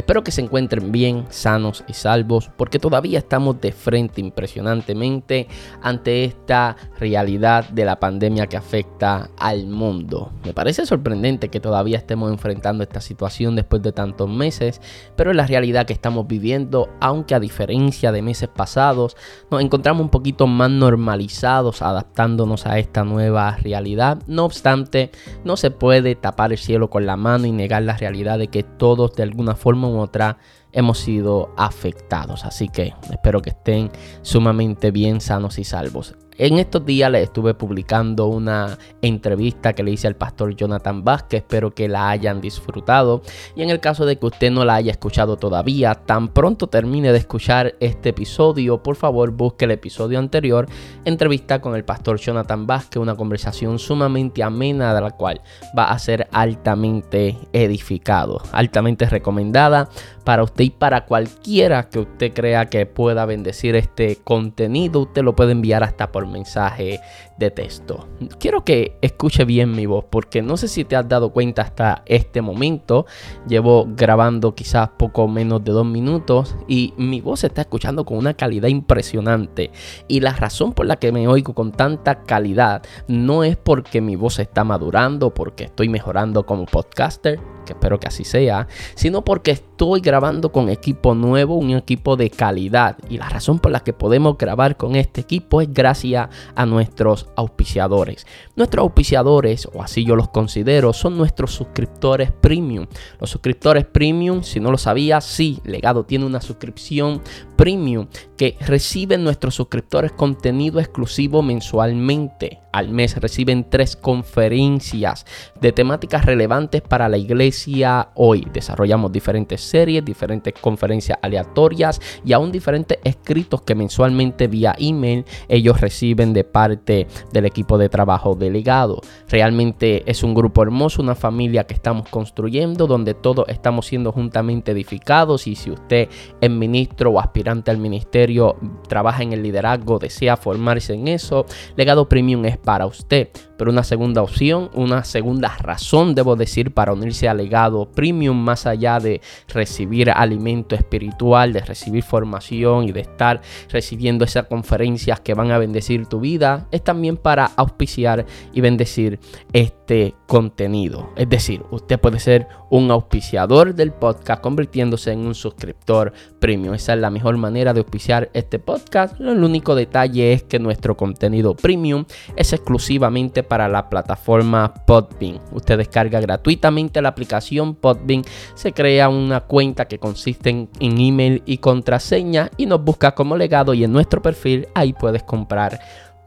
Espero 0.00 0.24
que 0.24 0.30
se 0.30 0.40
encuentren 0.40 0.92
bien, 0.92 1.26
sanos 1.28 1.84
y 1.86 1.92
salvos, 1.92 2.50
porque 2.56 2.78
todavía 2.78 3.18
estamos 3.18 3.60
de 3.60 3.70
frente 3.70 4.22
impresionantemente 4.22 5.46
ante 5.82 6.24
esta 6.24 6.74
realidad 6.98 7.68
de 7.68 7.84
la 7.84 8.00
pandemia 8.00 8.46
que 8.46 8.56
afecta 8.56 9.28
al 9.36 9.66
mundo. 9.66 10.32
Me 10.42 10.54
parece 10.54 10.86
sorprendente 10.86 11.50
que 11.50 11.60
todavía 11.60 11.98
estemos 11.98 12.32
enfrentando 12.32 12.82
esta 12.82 13.02
situación 13.02 13.56
después 13.56 13.82
de 13.82 13.92
tantos 13.92 14.26
meses, 14.26 14.80
pero 15.16 15.32
es 15.32 15.36
la 15.36 15.46
realidad 15.46 15.84
que 15.84 15.92
estamos 15.92 16.26
viviendo, 16.26 16.88
aunque 17.02 17.34
a 17.34 17.40
diferencia 17.40 18.10
de 18.10 18.22
meses 18.22 18.48
pasados, 18.48 19.18
nos 19.50 19.60
encontramos 19.60 20.00
un 20.00 20.08
poquito 20.08 20.46
más 20.46 20.70
normalizados 20.70 21.82
adaptándonos 21.82 22.64
a 22.64 22.78
esta 22.78 23.04
nueva 23.04 23.58
realidad. 23.58 24.22
No 24.26 24.46
obstante, 24.46 25.10
no 25.44 25.58
se 25.58 25.70
puede 25.70 26.14
tapar 26.14 26.52
el 26.52 26.58
cielo 26.58 26.88
con 26.88 27.04
la 27.04 27.18
mano 27.18 27.44
y 27.44 27.52
negar 27.52 27.82
la 27.82 27.98
realidad 27.98 28.38
de 28.38 28.48
que 28.48 28.62
todos 28.62 29.12
de 29.12 29.24
alguna 29.24 29.54
forma 29.56 29.89
otra 29.98 30.38
hemos 30.72 30.98
sido 30.98 31.52
afectados. 31.56 32.44
Así 32.44 32.68
que 32.68 32.94
espero 33.10 33.42
que 33.42 33.50
estén 33.50 33.90
sumamente 34.22 34.90
bien 34.90 35.20
sanos 35.20 35.58
y 35.58 35.64
salvos. 35.64 36.14
En 36.40 36.58
estos 36.58 36.86
días 36.86 37.10
les 37.10 37.24
estuve 37.24 37.52
publicando 37.52 38.26
una 38.28 38.78
entrevista 39.02 39.74
que 39.74 39.82
le 39.82 39.90
hice 39.90 40.06
al 40.06 40.16
pastor 40.16 40.56
Jonathan 40.56 41.04
Vázquez. 41.04 41.42
Espero 41.42 41.74
que 41.74 41.86
la 41.86 42.08
hayan 42.08 42.40
disfrutado. 42.40 43.20
Y 43.54 43.62
en 43.62 43.68
el 43.68 43.78
caso 43.78 44.06
de 44.06 44.18
que 44.18 44.24
usted 44.24 44.50
no 44.50 44.64
la 44.64 44.76
haya 44.76 44.90
escuchado 44.90 45.36
todavía, 45.36 45.94
tan 45.94 46.28
pronto 46.28 46.66
termine 46.66 47.12
de 47.12 47.18
escuchar 47.18 47.74
este 47.78 48.08
episodio, 48.08 48.82
por 48.82 48.96
favor 48.96 49.32
busque 49.32 49.66
el 49.66 49.72
episodio 49.72 50.18
anterior, 50.18 50.66
entrevista 51.04 51.60
con 51.60 51.76
el 51.76 51.84
pastor 51.84 52.18
Jonathan 52.18 52.66
Vázquez, 52.66 53.02
una 53.02 53.16
conversación 53.16 53.78
sumamente 53.78 54.42
amena 54.42 54.94
de 54.94 55.00
la 55.02 55.10
cual 55.10 55.42
va 55.78 55.90
a 55.90 55.98
ser 55.98 56.26
altamente 56.32 57.36
edificado, 57.52 58.40
altamente 58.52 59.04
recomendada 59.04 59.90
para 60.24 60.42
usted 60.42 60.64
y 60.64 60.70
para 60.70 61.04
cualquiera 61.04 61.90
que 61.90 61.98
usted 61.98 62.32
crea 62.32 62.66
que 62.66 62.86
pueda 62.86 63.26
bendecir 63.26 63.76
este 63.76 64.16
contenido. 64.24 65.00
Usted 65.00 65.22
lo 65.22 65.36
puede 65.36 65.52
enviar 65.52 65.82
hasta 65.82 66.10
por 66.10 66.29
mensaje 66.30 67.00
de 67.38 67.50
texto. 67.50 68.08
Quiero 68.38 68.64
que 68.64 68.96
escuche 69.00 69.44
bien 69.44 69.72
mi 69.72 69.86
voz 69.86 70.04
porque 70.08 70.42
no 70.42 70.56
sé 70.56 70.68
si 70.68 70.84
te 70.84 70.96
has 70.96 71.08
dado 71.08 71.32
cuenta 71.32 71.62
hasta 71.62 72.02
este 72.06 72.42
momento. 72.42 73.06
Llevo 73.46 73.86
grabando 73.88 74.54
quizás 74.54 74.90
poco 74.98 75.28
menos 75.28 75.64
de 75.64 75.72
dos 75.72 75.86
minutos 75.86 76.56
y 76.68 76.94
mi 76.96 77.20
voz 77.20 77.40
se 77.40 77.48
está 77.48 77.62
escuchando 77.62 78.04
con 78.04 78.18
una 78.18 78.34
calidad 78.34 78.68
impresionante. 78.68 79.70
Y 80.08 80.20
la 80.20 80.32
razón 80.32 80.72
por 80.72 80.86
la 80.86 80.96
que 80.96 81.12
me 81.12 81.28
oigo 81.28 81.54
con 81.54 81.72
tanta 81.72 82.22
calidad 82.22 82.82
no 83.08 83.44
es 83.44 83.56
porque 83.56 84.00
mi 84.00 84.16
voz 84.16 84.38
está 84.38 84.64
madurando, 84.64 85.34
porque 85.34 85.64
estoy 85.64 85.88
mejorando 85.88 86.44
como 86.44 86.66
podcaster 86.66 87.40
espero 87.72 87.98
que 88.00 88.08
así 88.08 88.24
sea, 88.24 88.68
sino 88.94 89.24
porque 89.24 89.52
estoy 89.52 90.00
grabando 90.00 90.52
con 90.52 90.68
equipo 90.68 91.14
nuevo, 91.14 91.56
un 91.56 91.70
equipo 91.70 92.16
de 92.16 92.30
calidad. 92.30 92.98
Y 93.08 93.18
la 93.18 93.28
razón 93.28 93.58
por 93.58 93.72
la 93.72 93.80
que 93.80 93.92
podemos 93.92 94.36
grabar 94.36 94.76
con 94.76 94.96
este 94.96 95.20
equipo 95.20 95.60
es 95.60 95.72
gracias 95.72 96.28
a 96.54 96.66
nuestros 96.66 97.28
auspiciadores. 97.36 98.26
Nuestros 98.56 98.82
auspiciadores, 98.82 99.68
o 99.72 99.82
así 99.82 100.04
yo 100.04 100.16
los 100.16 100.28
considero, 100.28 100.92
son 100.92 101.16
nuestros 101.16 101.52
suscriptores 101.52 102.30
premium. 102.30 102.86
Los 103.20 103.30
suscriptores 103.30 103.84
premium, 103.86 104.42
si 104.42 104.60
no 104.60 104.70
lo 104.70 104.78
sabías, 104.78 105.24
sí, 105.24 105.60
Legado 105.64 106.04
tiene 106.04 106.26
una 106.26 106.40
suscripción 106.40 107.22
premium 107.56 108.06
que 108.36 108.56
reciben 108.60 109.24
nuestros 109.24 109.54
suscriptores 109.54 110.12
contenido 110.12 110.80
exclusivo 110.80 111.42
mensualmente. 111.42 112.60
Al 112.72 112.90
mes 112.90 113.16
reciben 113.16 113.68
tres 113.68 113.96
conferencias 113.96 115.26
de 115.60 115.72
temáticas 115.72 116.24
relevantes 116.24 116.82
para 116.82 117.08
la 117.08 117.18
iglesia 117.18 118.10
hoy. 118.14 118.46
Desarrollamos 118.52 119.10
diferentes 119.10 119.60
series, 119.60 120.04
diferentes 120.04 120.54
conferencias 120.60 121.18
aleatorias 121.20 122.00
y 122.24 122.32
aún 122.32 122.52
diferentes 122.52 122.98
escritos 123.02 123.62
que 123.62 123.74
mensualmente 123.74 124.46
vía 124.46 124.74
email 124.78 125.24
ellos 125.48 125.80
reciben 125.80 126.32
de 126.32 126.44
parte 126.44 127.08
del 127.32 127.46
equipo 127.46 127.76
de 127.76 127.88
trabajo 127.88 128.36
delegado. 128.36 129.00
Realmente 129.28 130.08
es 130.08 130.22
un 130.22 130.34
grupo 130.34 130.62
hermoso, 130.62 131.02
una 131.02 131.16
familia 131.16 131.64
que 131.64 131.74
estamos 131.74 132.08
construyendo 132.08 132.86
donde 132.86 133.14
todos 133.14 133.46
estamos 133.48 133.86
siendo 133.86 134.12
juntamente 134.12 134.72
edificados 134.72 135.46
y 135.46 135.56
si 135.56 135.70
usted 135.70 136.08
es 136.40 136.50
ministro 136.50 137.10
o 137.10 137.20
aspirante 137.20 137.70
al 137.70 137.78
ministerio, 137.78 138.56
trabaja 138.88 139.22
en 139.22 139.32
el 139.32 139.42
liderazgo, 139.42 139.98
desea 139.98 140.36
formarse 140.36 140.94
en 140.94 141.08
eso, 141.08 141.46
Legado 141.76 142.08
Premium 142.08 142.44
es 142.44 142.59
para 142.60 142.86
usted. 142.86 143.28
Pero 143.56 143.70
una 143.70 143.84
segunda 143.84 144.22
opción, 144.22 144.70
una 144.74 145.04
segunda 145.04 145.56
razón, 145.58 146.14
debo 146.14 146.36
decir, 146.36 146.72
para 146.72 146.92
unirse 146.92 147.28
al 147.28 147.38
legado 147.38 147.90
premium, 147.90 148.36
más 148.36 148.66
allá 148.66 148.98
de 148.98 149.20
recibir 149.48 150.10
alimento 150.10 150.74
espiritual, 150.74 151.52
de 151.52 151.60
recibir 151.60 152.02
formación 152.02 152.84
y 152.84 152.92
de 152.92 153.00
estar 153.00 153.42
recibiendo 153.68 154.24
esas 154.24 154.46
conferencias 154.46 155.20
que 155.20 155.34
van 155.34 155.50
a 155.50 155.58
bendecir 155.58 156.06
tu 156.06 156.20
vida, 156.20 156.68
es 156.70 156.82
también 156.82 157.16
para 157.16 157.46
auspiciar 157.56 158.24
y 158.52 158.60
bendecir 158.60 159.20
este 159.52 160.14
contenido. 160.26 161.10
Es 161.16 161.28
decir, 161.28 161.62
usted 161.70 162.00
puede 162.00 162.18
ser 162.18 162.48
un 162.70 162.90
auspiciador 162.90 163.74
del 163.74 163.92
podcast 163.92 164.40
convirtiéndose 164.42 165.12
en 165.12 165.20
un 165.20 165.34
suscriptor 165.34 166.12
premium. 166.38 166.74
Esa 166.74 166.94
es 166.94 167.00
la 167.00 167.10
mejor 167.10 167.36
manera 167.36 167.74
de 167.74 167.80
auspiciar 167.80 168.30
este 168.32 168.58
podcast. 168.58 169.20
El 169.20 169.44
único 169.44 169.74
detalle 169.74 170.32
es 170.32 170.42
que 170.44 170.58
nuestro 170.58 170.96
contenido 170.96 171.54
premium 171.54 172.04
es 172.36 172.52
exclusivamente 172.52 173.42
para 173.42 173.68
la 173.68 173.88
plataforma 173.90 174.72
Podbean. 174.86 175.40
Usted 175.52 175.78
descarga 175.78 176.20
gratuitamente 176.20 177.02
la 177.02 177.10
aplicación 177.10 177.74
Podbean, 177.74 178.22
se 178.54 178.72
crea 178.72 179.08
una 179.08 179.40
cuenta 179.40 179.86
que 179.86 179.98
consiste 179.98 180.50
en, 180.50 180.68
email 180.80 181.42
y 181.46 181.58
contraseña 181.58 182.50
y 182.56 182.66
nos 182.66 182.82
busca 182.82 183.14
como 183.14 183.36
legado 183.36 183.74
y 183.74 183.84
en 183.84 183.92
nuestro 183.92 184.22
perfil 184.22 184.68
ahí 184.74 184.92
puedes 184.92 185.22
comprar 185.22 185.80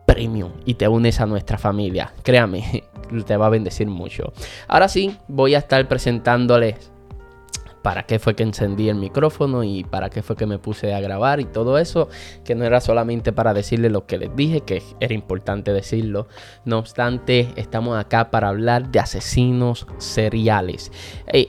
premium 0.06 0.52
y 0.66 0.76
te 0.76 0.88
unes 0.88 1.20
a 1.20 1.26
nuestra 1.26 1.58
familia. 1.58 2.14
Créame, 2.24 2.84
te 3.26 3.38
va 3.38 3.48
a 3.48 3.50
bendecir 3.50 3.88
mucho. 3.88 4.34
Ahora 4.68 4.88
sí, 4.88 5.18
voy 5.28 5.56
a 5.56 5.60
estar 5.60 5.88
presentándoles 5.88 6.93
para 7.84 8.04
qué 8.04 8.18
fue 8.18 8.36
que 8.36 8.44
encendí 8.44 8.90
el 8.90 8.96
micrófono 8.96 9.64
y 9.64 9.84
para 9.84 10.10
qué 10.10 10.24
fue 10.24 10.36
que 10.36 10.48
me 10.48 10.58
puse 10.58 10.94
a 10.94 11.02
grabar 11.02 11.40
y 11.40 11.46
todo 11.46 11.78
eso, 11.78 12.10
que 12.44 12.56
no 12.56 12.66
era 12.66 12.82
solamente 12.82 13.34
para 13.34 13.54
decirle 13.54 13.90
lo 13.90 14.08
que 14.08 14.18
les 14.18 14.36
dije, 14.36 14.62
que 14.62 14.82
era 15.00 15.14
importante 15.14 15.74
decirlo. 15.74 16.28
No 16.66 16.80
obstante, 16.80 17.50
estamos 17.58 18.00
acá 18.00 18.32
para 18.32 18.48
hablar 18.48 18.90
de 18.90 19.00
asesinos 19.00 19.86
seriales. 19.98 20.92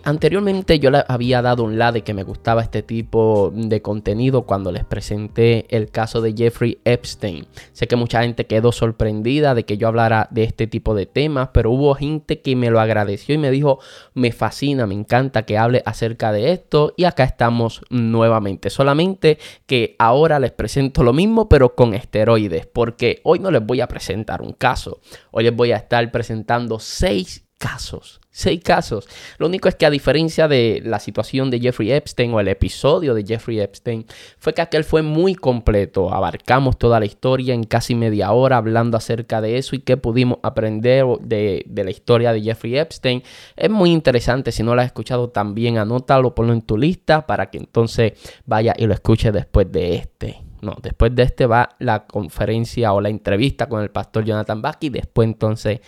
anteriormente 0.02 0.78
yo 0.78 0.90
le 0.90 1.04
había 1.06 1.40
dado 1.40 1.64
un 1.64 1.78
lado 1.78 1.94
de 1.94 2.02
que 2.02 2.14
me 2.14 2.24
gustaba 2.24 2.62
este 2.62 2.82
tipo 2.82 3.52
de 3.54 3.80
contenido 3.80 4.42
cuando 4.42 4.72
les 4.72 4.84
presenté 4.84 5.66
el 5.74 5.90
caso 5.90 6.20
de 6.20 6.34
Jeffrey 6.36 6.78
Epstein. 6.84 7.46
Sé 7.72 7.86
que 7.86 7.96
mucha 7.96 8.22
gente 8.22 8.46
quedó 8.46 8.72
sorprendida 8.72 9.54
de 9.54 9.64
que 9.64 9.76
yo 9.76 9.86
hablara 9.86 10.26
de 10.32 10.42
este 10.42 10.66
tipo 10.66 10.94
de 10.94 11.06
temas, 11.06 11.50
pero 11.52 11.70
hubo 11.70 11.94
gente 11.94 12.40
que 12.40 12.56
me 12.56 12.70
lo 12.70 12.80
agradeció 12.80 13.34
y 13.36 13.38
me 13.38 13.52
dijo, 13.52 13.78
me 14.14 14.32
fascina, 14.32 14.86
me 14.88 14.94
encanta 14.94 15.44
que 15.44 15.58
hable 15.58 15.82
acerca 15.86 16.23
de 16.32 16.52
esto 16.52 16.94
y 16.96 17.04
acá 17.04 17.24
estamos 17.24 17.82
nuevamente. 17.90 18.70
Solamente 18.70 19.38
que 19.66 19.96
ahora 19.98 20.38
les 20.38 20.52
presento 20.52 21.02
lo 21.02 21.12
mismo 21.12 21.48
pero 21.48 21.74
con 21.74 21.94
esteroides 21.94 22.66
porque 22.66 23.20
hoy 23.24 23.38
no 23.38 23.50
les 23.50 23.64
voy 23.64 23.80
a 23.80 23.88
presentar 23.88 24.42
un 24.42 24.52
caso. 24.52 25.00
Hoy 25.30 25.44
les 25.44 25.54
voy 25.54 25.72
a 25.72 25.76
estar 25.76 26.10
presentando 26.10 26.78
seis 26.78 27.43
casos. 27.58 28.20
Seis 28.30 28.60
casos. 28.64 29.08
Lo 29.38 29.46
único 29.46 29.68
es 29.68 29.76
que 29.76 29.86
a 29.86 29.90
diferencia 29.90 30.48
de 30.48 30.82
la 30.84 30.98
situación 30.98 31.50
de 31.50 31.60
Jeffrey 31.60 31.92
Epstein 31.92 32.34
o 32.34 32.40
el 32.40 32.48
episodio 32.48 33.14
de 33.14 33.24
Jeffrey 33.24 33.60
Epstein, 33.60 34.06
fue 34.38 34.52
que 34.52 34.60
aquel 34.60 34.82
fue 34.82 35.02
muy 35.02 35.36
completo. 35.36 36.12
Abarcamos 36.12 36.76
toda 36.76 36.98
la 36.98 37.06
historia 37.06 37.54
en 37.54 37.62
casi 37.62 37.94
media 37.94 38.32
hora 38.32 38.56
hablando 38.56 38.96
acerca 38.96 39.40
de 39.40 39.56
eso 39.56 39.76
y 39.76 39.80
qué 39.80 39.96
pudimos 39.96 40.38
aprender 40.42 41.06
de, 41.20 41.64
la 41.74 41.90
historia 41.90 42.32
de 42.32 42.42
Jeffrey 42.42 42.76
Epstein. 42.76 43.22
Es 43.54 43.70
muy 43.70 43.92
interesante. 43.92 44.50
Si 44.50 44.64
no 44.64 44.74
lo 44.74 44.80
has 44.80 44.88
escuchado 44.88 45.30
también, 45.30 45.78
anótalo, 45.78 46.34
ponlo 46.34 46.52
en 46.52 46.62
tu 46.62 46.76
lista 46.76 47.26
para 47.26 47.50
que 47.50 47.58
entonces 47.58 48.14
vaya 48.46 48.74
y 48.76 48.86
lo 48.86 48.94
escuche 48.94 49.30
después 49.30 49.70
de 49.70 49.94
este. 49.94 50.42
No, 50.60 50.76
después 50.82 51.14
de 51.14 51.22
este 51.22 51.46
va 51.46 51.76
la 51.78 52.06
conferencia 52.06 52.94
o 52.94 53.00
la 53.00 53.10
entrevista 53.10 53.68
con 53.68 53.82
el 53.82 53.90
pastor 53.90 54.24
Jonathan 54.24 54.60
Bucky. 54.60 54.88
Después 54.88 55.28
entonces 55.28 55.80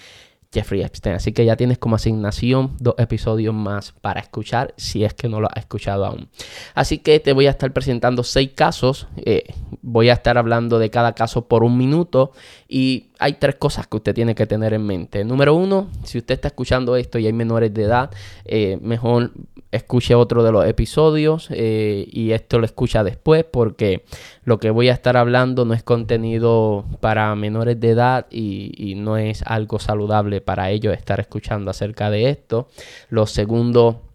Jeffrey 0.53 0.83
Epstein. 0.83 1.17
Así 1.17 1.33
que 1.33 1.45
ya 1.45 1.57
tienes 1.57 1.79
como 1.79 1.97
asignación 1.97 2.77
dos 2.79 2.95
episodios 2.99 3.55
más 3.55 3.93
para 4.01 4.21
escuchar 4.21 4.75
si 4.77 5.05
es 5.05 5.15
que 5.15 5.29
no 5.29 5.41
lo 5.41 5.49
has 5.49 5.59
escuchado 5.59 6.07
aún. 6.07 6.29
Así 6.75 6.99
que 6.99 7.21
te 7.21 7.33
voy 7.33 7.47
a 7.47 7.51
estar 7.51 7.73
presentando 7.73 8.23
seis 8.23 8.51
casos. 8.55 9.09
Eh, 9.17 9.45
voy 9.83 10.09
a 10.09 10.15
estar 10.15 10.39
hablando 10.39 10.79
de 10.79 10.91
cada 10.91 11.15
caso 11.15 11.47
por 11.49 11.65
un 11.65 11.77
minuto 11.77 12.33
y 12.69 13.11
hay 13.19 13.35
tres 13.35 13.57
cosas 13.57 13.87
que 13.87 13.97
usted 13.97 14.15
tiene 14.15 14.35
que 14.35 14.47
tener 14.47 14.73
en 14.75 14.85
mente. 14.85 15.25
Número 15.25 15.55
uno, 15.55 15.91
si 16.05 16.19
usted 16.19 16.35
está 16.35 16.49
escuchando 16.49 16.97
esto 16.97 17.19
y 17.19 17.27
hay 17.27 17.33
menores 17.33 17.73
de 17.73 17.83
edad, 17.83 18.11
eh, 18.45 18.79
mejor 18.81 19.33
escuche 19.73 20.15
otro 20.15 20.43
de 20.43 20.53
los 20.53 20.67
episodios 20.67 21.49
eh, 21.51 22.07
y 22.11 22.33
esto 22.33 22.59
lo 22.59 22.67
escucha 22.67 23.05
después 23.05 23.45
porque 23.45 24.05
lo 24.45 24.59
que 24.59 24.71
voy 24.71 24.89
a 24.89 24.93
estar 24.93 25.17
hablando 25.17 25.65
no 25.65 25.75
es 25.75 25.83
contenido 25.83 26.85
para 27.01 27.35
menores 27.35 27.79
de 27.81 27.91
edad 27.91 28.27
y, 28.31 28.73
y 28.77 28.95
no 28.95 29.17
es 29.17 29.43
algo 29.43 29.79
saludable 29.79 30.41
para 30.41 30.71
ellos 30.71 30.95
estar 30.95 31.21
escuchando 31.21 31.71
acerca 31.71 32.11
de 32.11 32.31
esto. 32.31 32.69
Lo 33.11 33.27
segundo 33.27 34.06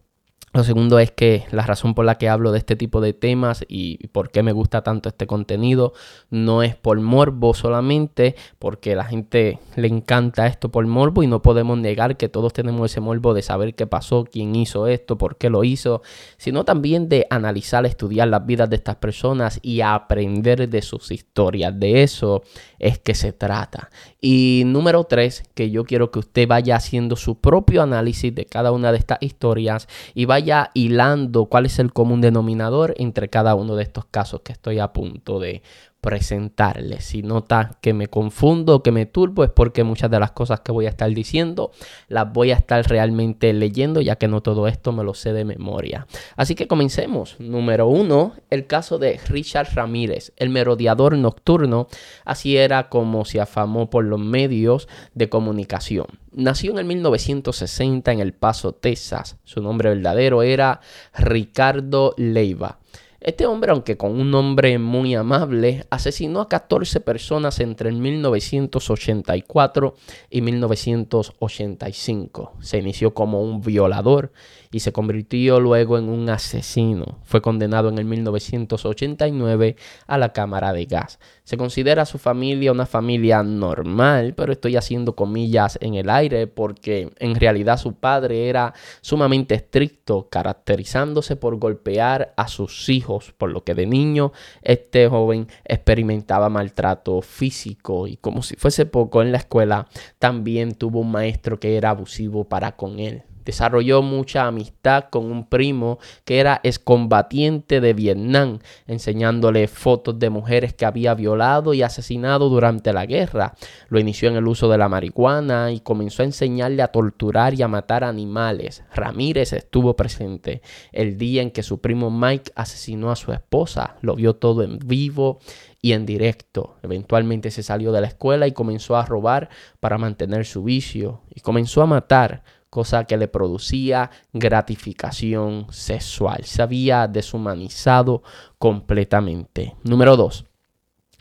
lo 0.54 0.66
segundo 0.66 1.00
es 1.00 1.12
que 1.12 1.46
la 1.52 1.66
razón 1.66 1.94
por 1.94 2.04
la 2.04 2.18
que 2.18 2.28
hablo 2.28 2.52
de 2.52 2.58
este 2.58 2.76
tipo 2.76 3.00
de 3.00 3.14
temas 3.14 3.64
y 3.70 4.08
por 4.08 4.32
qué 4.32 4.44
me 4.44 4.52
gusta 4.52 4.84
tanto 4.84 5.08
este 5.08 5.26
contenido 5.26 5.94
no 6.30 6.62
es 6.62 6.76
por 6.76 7.00
morbo 7.00 7.54
solamente, 7.54 8.36
porque 8.60 8.96
la 8.96 9.06
gente 9.06 9.60
le 9.78 9.88
encanta 9.88 10.48
esto 10.48 10.70
por 10.70 10.86
morbo 10.86 11.24
y 11.24 11.28
no 11.28 11.42
podemos 11.42 11.78
negar 11.78 12.18
que 12.18 12.28
todos 12.28 12.52
tenemos 12.52 12.92
ese 12.92 13.00
morbo 13.00 13.34
de 13.34 13.44
saber 13.44 13.76
qué 13.76 13.88
pasó, 13.88 14.26
quién 14.30 14.54
hizo 14.56 14.88
esto, 14.88 15.18
por 15.18 15.38
qué 15.38 15.50
lo 15.50 15.64
hizo, 15.64 16.02
sino 16.38 16.66
también 16.66 17.08
de 17.08 17.28
analizar, 17.30 17.86
estudiar 17.86 18.28
las 18.28 18.46
vidas 18.46 18.70
de 18.70 18.76
estas 18.76 18.98
personas 18.98 19.60
y 19.62 19.80
aprender 19.80 20.68
de 20.68 20.82
sus 20.82 21.12
historias. 21.12 21.80
De 21.80 22.04
eso 22.04 22.44
es 22.78 23.00
que 23.00 23.16
se 23.16 23.32
trata. 23.32 23.90
Y 24.24 24.62
número 24.68 25.04
tres, 25.06 25.44
que 25.56 25.72
yo 25.72 25.84
quiero 25.84 26.12
que 26.12 26.20
usted 26.20 26.48
vaya 26.48 26.76
haciendo 26.76 27.16
su 27.16 27.40
propio 27.40 27.82
análisis 27.82 28.34
de 28.36 28.46
cada 28.46 28.72
una 28.72 28.92
de 28.92 29.00
estas 29.00 29.18
historias 29.20 29.88
y 30.14 30.26
vaya 30.26 30.70
hilando 30.76 31.46
cuál 31.46 31.66
es 31.66 31.80
el 31.80 31.92
común 31.92 32.22
denominador 32.22 32.94
entre 32.98 33.30
cada 33.30 33.56
uno 33.56 33.76
de 33.76 33.82
estos 33.82 34.06
casos 34.06 34.42
que 34.42 34.52
estoy 34.52 34.78
a 34.78 34.94
punto 34.94 35.40
de 35.40 35.64
presentarles. 36.02 37.06
Si 37.06 37.22
nota 37.22 37.78
que 37.80 37.94
me 37.94 38.08
confundo, 38.08 38.82
que 38.82 38.92
me 38.92 39.06
turbo, 39.06 39.44
es 39.44 39.52
porque 39.52 39.84
muchas 39.84 40.10
de 40.10 40.20
las 40.20 40.32
cosas 40.32 40.62
que 40.62 40.72
voy 40.72 40.88
a 40.88 40.90
estar 40.90 41.10
diciendo 41.12 41.72
las 42.08 42.34
voy 42.34 42.52
a 42.52 42.56
estar 42.56 42.84
realmente 42.90 43.54
leyendo, 43.54 44.02
ya 44.02 44.16
que 44.16 44.28
no 44.28 44.42
todo 44.42 44.68
esto 44.68 44.92
me 44.92 45.04
lo 45.04 45.14
sé 45.14 45.32
de 45.32 45.46
memoria. 45.46 46.08
Así 46.36 46.56
que 46.56 46.68
comencemos. 46.68 47.40
Número 47.40 47.88
uno, 47.88 48.34
el 48.50 48.66
caso 48.66 48.98
de 48.98 49.20
Richard 49.28 49.70
Ramírez, 49.76 50.34
el 50.38 50.50
merodeador 50.50 51.16
nocturno. 51.18 51.88
Así 52.26 52.58
era 52.58 52.90
como 52.90 53.24
se 53.24 53.40
afamó 53.40 53.90
por 53.90 54.04
los 54.04 54.20
medios 54.20 54.88
de 55.14 55.30
comunicación. 55.30 56.08
Nació 56.34 56.72
en 56.72 56.80
el 56.80 56.86
1960 56.86 58.12
en 58.12 58.20
El 58.22 58.34
Paso, 58.34 58.74
Texas. 58.74 59.38
Su 59.44 59.62
nombre 59.62 59.90
verdadero 59.90 60.42
era 60.42 60.82
Ricardo 61.14 62.16
Leiva. 62.18 62.81
Este 63.22 63.46
hombre, 63.46 63.70
aunque 63.70 63.98
con 63.98 64.20
un 64.20 64.32
nombre 64.32 64.80
muy 64.80 65.14
amable, 65.14 65.86
asesinó 65.92 66.42
a 66.42 66.50
14 66.50 67.02
personas 67.02 67.60
entre 67.60 67.90
el 67.90 67.98
1984 67.98 69.94
y 70.32 70.42
1985. 70.42 72.54
Se 72.62 72.80
inició 72.80 73.14
como 73.14 73.44
un 73.44 73.62
violador 73.62 74.32
y 74.72 74.80
se 74.80 74.92
convirtió 74.92 75.60
luego 75.60 75.98
en 75.98 76.10
un 76.10 76.30
asesino. 76.30 77.20
Fue 77.24 77.42
condenado 77.42 77.90
en 77.90 77.98
el 77.98 78.06
1989 78.06 79.76
a 80.08 80.18
la 80.18 80.34
cámara 80.34 80.74
de 80.74 80.86
gas. 80.86 81.20
Se 81.44 81.58
considera 81.58 82.04
a 82.04 82.06
su 82.06 82.18
familia 82.18 82.72
una 82.72 82.86
familia 82.86 83.44
normal, 83.44 84.34
pero 84.36 84.54
estoy 84.54 84.78
haciendo 84.78 85.16
comillas 85.16 85.78
en 85.82 85.96
el 85.96 86.10
aire 86.10 86.48
porque 86.48 87.12
en 87.20 87.36
realidad 87.36 87.78
su 87.78 87.96
padre 87.96 88.48
era 88.48 88.74
sumamente 89.02 89.56
estricto, 89.56 90.30
caracterizándose 90.30 91.36
por 91.36 91.58
golpear 91.58 92.34
a 92.38 92.48
sus 92.48 92.88
hijos, 92.90 93.34
por 93.38 93.52
lo 93.52 93.64
que 93.64 93.76
de 93.76 93.86
niño 93.86 94.32
este 94.62 95.08
joven 95.08 95.48
experimentaba 95.66 96.50
maltrato 96.50 97.22
físico 97.22 98.08
y 98.08 98.18
como 98.18 98.44
si 98.44 98.56
fuese 98.56 98.86
poco 98.86 99.22
en 99.22 99.32
la 99.32 99.40
escuela, 99.40 99.88
también 100.20 100.76
tuvo 100.76 101.00
un 101.00 101.12
maestro 101.12 101.60
que 101.60 101.76
era 101.76 101.90
abusivo 101.90 102.46
para 102.46 102.76
con 102.76 103.00
él. 103.00 103.24
Desarrolló 103.46 104.02
mucha 104.02 104.48
amistad 104.48 105.06
con 105.10 105.26
un 105.26 105.48
primo 105.48 106.00
que 106.26 106.40
era 106.40 106.60
excombatiente 106.64 107.82
de 107.82 107.94
Vietnam, 107.94 108.60
enseñándole 108.88 109.68
fotos 109.68 110.20
de 110.20 110.30
mujeres 110.30 110.74
que 110.74 110.86
había 110.86 111.14
violado 111.14 111.74
y 111.74 111.82
asesinado 111.82 112.50
durante 112.50 112.94
la 112.94 113.06
guerra. 113.06 113.54
Lo 113.90 114.00
inició 114.00 114.30
en 114.30 114.36
el 114.36 114.48
uso 114.48 114.70
de 114.70 114.78
la 114.78 114.90
marihuana 114.90 115.72
y 115.72 115.80
comenzó 115.80 116.24
a 116.24 116.26
enseñarle 116.26 116.82
a 116.82 116.90
torturar 116.90 117.54
y 117.54 117.62
a 117.62 117.68
matar 117.68 118.04
animales. 118.04 118.84
Ramírez 118.94 119.54
estuvo 119.54 119.96
presente 119.96 120.62
el 120.92 121.18
día 121.18 121.42
en 121.42 121.52
que 121.52 121.64
su 121.64 121.80
primo 121.80 122.12
Mike 122.12 122.52
asesinó 122.56 123.12
a 123.12 123.16
su 123.16 123.32
esposa. 123.32 123.96
Lo 124.02 124.16
vio 124.16 124.36
todo 124.36 124.64
en 124.64 124.80
vivo 124.80 125.40
y 125.82 125.94
en 125.94 126.06
directo. 126.06 126.78
Eventualmente 126.84 127.52
se 127.52 127.64
salió 127.64 127.92
de 127.92 128.02
la 128.02 128.08
escuela 128.08 128.48
y 128.48 128.52
comenzó 128.52 128.96
a 128.96 129.06
robar 129.06 129.50
para 129.80 129.98
mantener 129.98 130.46
su 130.46 130.64
vicio 130.64 131.22
y 131.34 131.42
comenzó 131.42 131.82
a 131.82 131.88
matar 131.88 132.44
cosa 132.72 133.04
que 133.04 133.18
le 133.18 133.28
producía 133.28 134.10
gratificación 134.32 135.68
sexual. 135.70 136.46
Se 136.46 136.62
había 136.62 137.08
deshumanizado 137.08 138.24
completamente. 138.58 139.76
Número 139.84 140.16
2. 140.16 140.46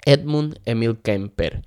Edmund 0.07 0.61
Emil 0.65 0.99
Kemper. 0.99 1.63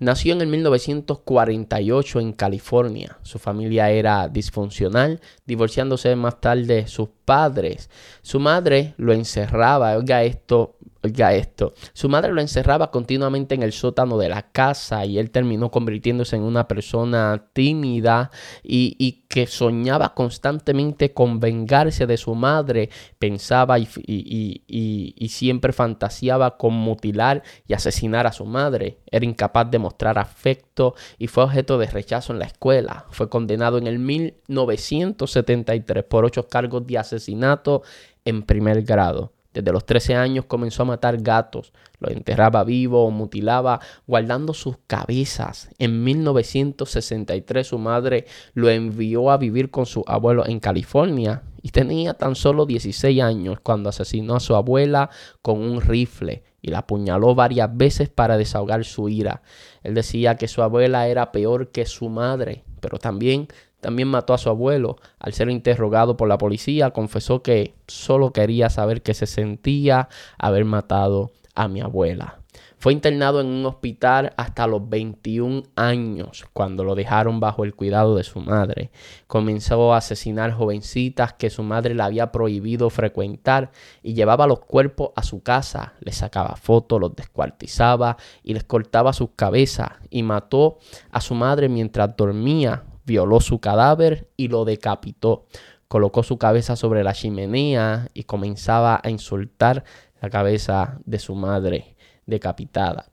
Nació 0.00 0.32
en 0.32 0.40
el 0.40 0.48
1948 0.48 2.20
en 2.20 2.32
California. 2.32 3.18
Su 3.22 3.38
familia 3.38 3.90
era 3.90 4.28
disfuncional, 4.28 5.20
divorciándose 5.46 6.14
más 6.16 6.40
tarde 6.40 6.74
de 6.74 6.86
sus 6.88 7.08
padres. 7.24 7.90
Su 8.22 8.40
madre 8.40 8.94
lo 8.96 9.12
encerraba, 9.12 9.96
oiga 9.96 10.24
esto, 10.24 10.76
Oiga 11.00 11.32
esto, 11.32 11.74
su 11.92 12.08
madre 12.08 12.32
lo 12.32 12.40
encerraba 12.40 12.90
continuamente 12.90 13.54
en 13.54 13.62
el 13.62 13.72
sótano 13.72 14.18
de 14.18 14.28
la 14.28 14.50
casa 14.50 15.06
y 15.06 15.20
él 15.20 15.30
terminó 15.30 15.70
convirtiéndose 15.70 16.34
en 16.34 16.42
una 16.42 16.66
persona 16.66 17.50
tímida 17.52 18.32
y, 18.64 19.22
que 19.28 19.46
soñaba 19.46 20.14
constantemente 20.14 21.12
con 21.12 21.38
vengarse 21.38 22.06
de 22.06 22.16
su 22.16 22.34
madre, 22.34 22.90
pensaba 23.20 23.78
y, 23.78 23.86
y, 24.08 25.28
siempre 25.28 25.72
fantaseaba 25.72 26.56
con 26.56 26.74
mutilar 26.74 27.44
y 27.68 27.74
asesinar 27.74 28.26
a 28.26 28.32
su 28.32 28.44
madre. 28.44 28.98
Era 29.08 29.24
incapaz 29.24 29.70
de 29.70 29.78
mostrar 29.78 30.18
afecto 30.18 30.96
y 31.16 31.28
fue 31.28 31.44
objeto 31.44 31.78
de 31.78 31.86
rechazo 31.86 32.32
en 32.32 32.40
la 32.40 32.46
escuela. 32.46 33.06
Fue 33.10 33.28
condenado 33.28 33.78
en 33.78 33.86
el 33.86 34.00
1973 34.00 36.02
por 36.04 36.24
ocho 36.24 36.48
cargos 36.48 36.84
de 36.88 36.98
asesinato 36.98 37.82
en 38.24 38.42
primer 38.42 38.82
grado. 38.82 39.37
Desde 39.58 39.72
los 39.72 39.84
13 39.86 40.14
años 40.14 40.44
comenzó 40.44 40.84
a 40.84 40.86
matar 40.86 41.20
gatos, 41.20 41.72
los 41.98 42.12
enterraba 42.12 42.62
vivo 42.62 43.04
o 43.04 43.10
mutilaba 43.10 43.80
guardando 44.06 44.54
sus 44.54 44.76
cabezas. 44.86 45.68
En 45.80 46.04
1963 46.04 47.66
su 47.66 47.76
madre 47.76 48.26
lo 48.54 48.70
envió 48.70 49.32
a 49.32 49.36
vivir 49.36 49.72
con 49.72 49.84
su 49.84 50.04
abuelo 50.06 50.46
en 50.46 50.60
California 50.60 51.42
y 51.60 51.70
tenía 51.70 52.14
tan 52.14 52.36
solo 52.36 52.66
16 52.66 53.20
años 53.20 53.58
cuando 53.60 53.88
asesinó 53.88 54.36
a 54.36 54.40
su 54.40 54.54
abuela 54.54 55.10
con 55.42 55.60
un 55.60 55.80
rifle 55.80 56.44
y 56.62 56.70
la 56.70 56.78
apuñaló 56.78 57.34
varias 57.34 57.76
veces 57.76 58.08
para 58.08 58.36
desahogar 58.36 58.84
su 58.84 59.08
ira. 59.08 59.42
Él 59.82 59.94
decía 59.94 60.36
que 60.36 60.46
su 60.46 60.62
abuela 60.62 61.08
era 61.08 61.32
peor 61.32 61.72
que 61.72 61.84
su 61.84 62.08
madre, 62.08 62.62
pero 62.80 62.98
también 62.98 63.48
también 63.80 64.08
mató 64.08 64.34
a 64.34 64.38
su 64.38 64.48
abuelo. 64.48 64.96
Al 65.18 65.32
ser 65.32 65.50
interrogado 65.50 66.16
por 66.16 66.28
la 66.28 66.38
policía, 66.38 66.90
confesó 66.90 67.42
que 67.42 67.74
solo 67.86 68.32
quería 68.32 68.70
saber 68.70 69.02
qué 69.02 69.14
se 69.14 69.26
sentía 69.26 70.08
haber 70.38 70.64
matado 70.64 71.32
a 71.54 71.68
mi 71.68 71.80
abuela. 71.80 72.38
Fue 72.80 72.92
internado 72.92 73.40
en 73.40 73.48
un 73.48 73.66
hospital 73.66 74.32
hasta 74.36 74.68
los 74.68 74.88
21 74.88 75.64
años, 75.74 76.46
cuando 76.52 76.84
lo 76.84 76.94
dejaron 76.94 77.40
bajo 77.40 77.64
el 77.64 77.74
cuidado 77.74 78.14
de 78.14 78.22
su 78.22 78.38
madre. 78.38 78.92
Comenzó 79.26 79.92
a 79.92 79.96
asesinar 79.96 80.52
jovencitas 80.52 81.32
que 81.32 81.50
su 81.50 81.64
madre 81.64 81.94
le 81.94 82.04
había 82.04 82.30
prohibido 82.30 82.88
frecuentar 82.88 83.72
y 84.00 84.14
llevaba 84.14 84.46
los 84.46 84.60
cuerpos 84.60 85.10
a 85.16 85.24
su 85.24 85.42
casa, 85.42 85.94
les 85.98 86.18
sacaba 86.18 86.54
fotos, 86.54 87.00
los 87.00 87.16
descuartizaba 87.16 88.16
y 88.44 88.54
les 88.54 88.62
cortaba 88.62 89.12
sus 89.12 89.30
cabezas 89.34 89.90
y 90.08 90.22
mató 90.22 90.78
a 91.10 91.20
su 91.20 91.34
madre 91.34 91.68
mientras 91.68 92.16
dormía 92.16 92.84
violó 93.08 93.40
su 93.40 93.58
cadáver 93.58 94.28
y 94.36 94.48
lo 94.48 94.64
decapitó. 94.64 95.46
Colocó 95.88 96.22
su 96.22 96.36
cabeza 96.36 96.76
sobre 96.76 97.02
la 97.02 97.14
chimenea 97.14 98.08
y 98.12 98.24
comenzaba 98.24 99.00
a 99.02 99.10
insultar 99.10 99.84
la 100.20 100.28
cabeza 100.28 101.00
de 101.06 101.18
su 101.18 101.34
madre 101.34 101.96
decapitada. 102.26 103.06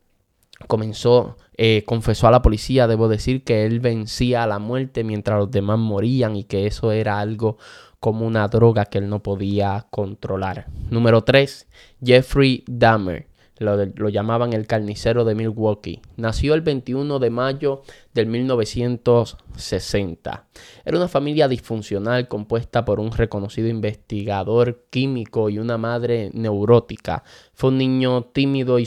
Comenzó, 0.68 1.38
eh, 1.58 1.84
confesó 1.86 2.28
a 2.28 2.32
la 2.32 2.42
policía, 2.42 2.88
debo 2.88 3.08
decir, 3.08 3.44
que 3.44 3.66
él 3.66 3.80
vencía 3.80 4.44
a 4.44 4.48
la 4.48 4.60
muerte 4.60 5.04
mientras 5.04 5.40
los 5.40 5.52
demás 5.52 5.80
morían 5.80 6.36
y 6.36 6.44
que 6.44 6.68
eso 6.68 6.92
era 6.92 7.20
algo 7.20 7.58
como 8.00 8.26
una 8.26 8.48
droga 8.50 8.86
que 8.86 8.98
él 8.98 9.10
no 9.10 9.24
podía 9.24 9.88
controlar. 9.90 10.68
Número 10.90 11.24
3. 11.24 11.68
Jeffrey 12.04 12.64
Dahmer. 12.68 13.28
Lo, 13.58 13.86
lo, 13.86 14.10
llamaban 14.10 14.52
el 14.52 14.68
carnicero 14.68 15.24
de 15.24 15.34
Milwaukee. 15.34 16.02
Nació 16.18 16.56
el 16.56 16.62
21 16.62 17.20
de 17.20 17.30
mayo 17.30 17.84
del 18.16 18.26
1960. 18.28 20.48
Era 20.86 20.98
una 20.98 21.10
familia 21.10 21.50
disfuncional 21.50 22.30
compuesta 22.30 22.86
por 22.86 23.02
un 23.02 23.12
reconocido 23.12 23.68
investigador 23.68 24.86
químico 24.90 25.50
y 25.50 25.60
una 25.60 25.78
madre 25.78 26.32
neurótica. 26.34 27.26
Fue 27.54 27.72
un 27.72 27.78
niño 27.78 28.24
tímido 28.24 28.80
y, 28.80 28.86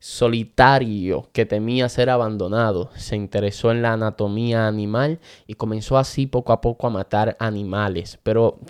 solitario 0.00 1.28
que 1.32 1.44
temía 1.44 1.90
ser 1.90 2.08
abandonado. 2.08 2.88
Se 2.96 3.16
interesó 3.16 3.70
en 3.70 3.82
la 3.82 3.92
anatomía 3.92 4.66
animal 4.66 5.20
y 5.46 5.52
comenzó 5.54 5.98
así 5.98 6.26
poco 6.26 6.54
a 6.54 6.62
poco 6.62 6.86
a 6.86 6.90
matar 6.90 7.36
animales. 7.38 8.18
Pero 8.22 8.60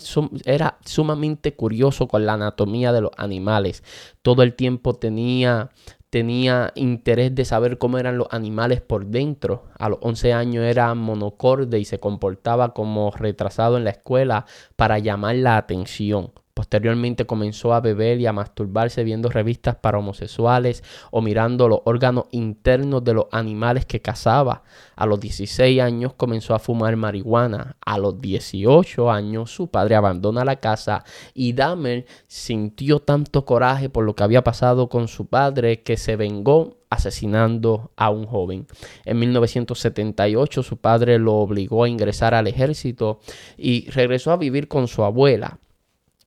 era 0.43 0.77
sumamente 0.83 1.53
curioso 1.53 2.09
con 2.09 2.25
la 2.25 2.33
anatomía 2.33 2.91
de 2.91 2.99
los 3.01 3.11
animales. 3.15 3.81
Todo 4.21 4.43
el 4.43 4.55
tiempo 4.55 4.95
tenía 4.95 5.69
tenía 6.09 6.71
interés 6.75 7.35
de 7.35 7.45
saber 7.45 7.77
cómo 7.77 7.97
eran 7.97 8.17
los 8.17 8.27
animales 8.31 8.81
por 8.81 9.05
dentro. 9.05 9.65
A 9.77 9.89
los 9.89 9.99
11 10.01 10.33
años 10.33 10.65
era 10.65 10.93
monocorde 10.95 11.79
y 11.79 11.85
se 11.85 11.99
comportaba 11.99 12.73
como 12.73 13.11
retrasado 13.11 13.77
en 13.77 13.83
la 13.83 13.91
escuela 13.91 14.45
para 14.75 14.99
llamar 14.99 15.35
la 15.35 15.57
atención. 15.57 16.31
Posteriormente 16.59 17.25
comenzó 17.25 17.73
a 17.73 17.79
beber 17.79 18.19
y 18.19 18.25
a 18.25 18.33
masturbarse 18.33 19.05
viendo 19.05 19.29
revistas 19.29 19.77
para 19.77 19.97
homosexuales 19.97 20.83
o 21.09 21.21
mirando 21.21 21.69
los 21.69 21.79
órganos 21.85 22.25
internos 22.31 23.01
de 23.05 23.13
los 23.13 23.27
animales 23.31 23.85
que 23.85 24.01
cazaba. 24.01 24.63
A 24.97 25.05
los 25.05 25.21
16 25.21 25.79
años 25.79 26.15
comenzó 26.15 26.53
a 26.53 26.59
fumar 26.59 26.97
marihuana. 26.97 27.77
A 27.79 27.97
los 27.97 28.19
18 28.19 29.09
años 29.09 29.51
su 29.51 29.69
padre 29.69 29.95
abandona 29.95 30.43
la 30.43 30.57
casa 30.57 31.05
y 31.33 31.53
Dahmer 31.53 32.05
sintió 32.27 32.99
tanto 32.99 33.45
coraje 33.45 33.87
por 33.87 34.03
lo 34.03 34.13
que 34.13 34.23
había 34.23 34.43
pasado 34.43 34.89
con 34.89 35.07
su 35.07 35.27
padre 35.27 35.81
que 35.81 35.95
se 35.95 36.17
vengó 36.17 36.75
asesinando 36.89 37.93
a 37.95 38.09
un 38.09 38.25
joven. 38.25 38.67
En 39.05 39.17
1978 39.17 40.61
su 40.61 40.75
padre 40.75 41.19
lo 41.19 41.35
obligó 41.35 41.85
a 41.85 41.89
ingresar 41.89 42.33
al 42.33 42.47
ejército 42.47 43.21
y 43.55 43.89
regresó 43.91 44.33
a 44.33 44.37
vivir 44.37 44.67
con 44.67 44.89
su 44.89 45.05
abuela 45.05 45.57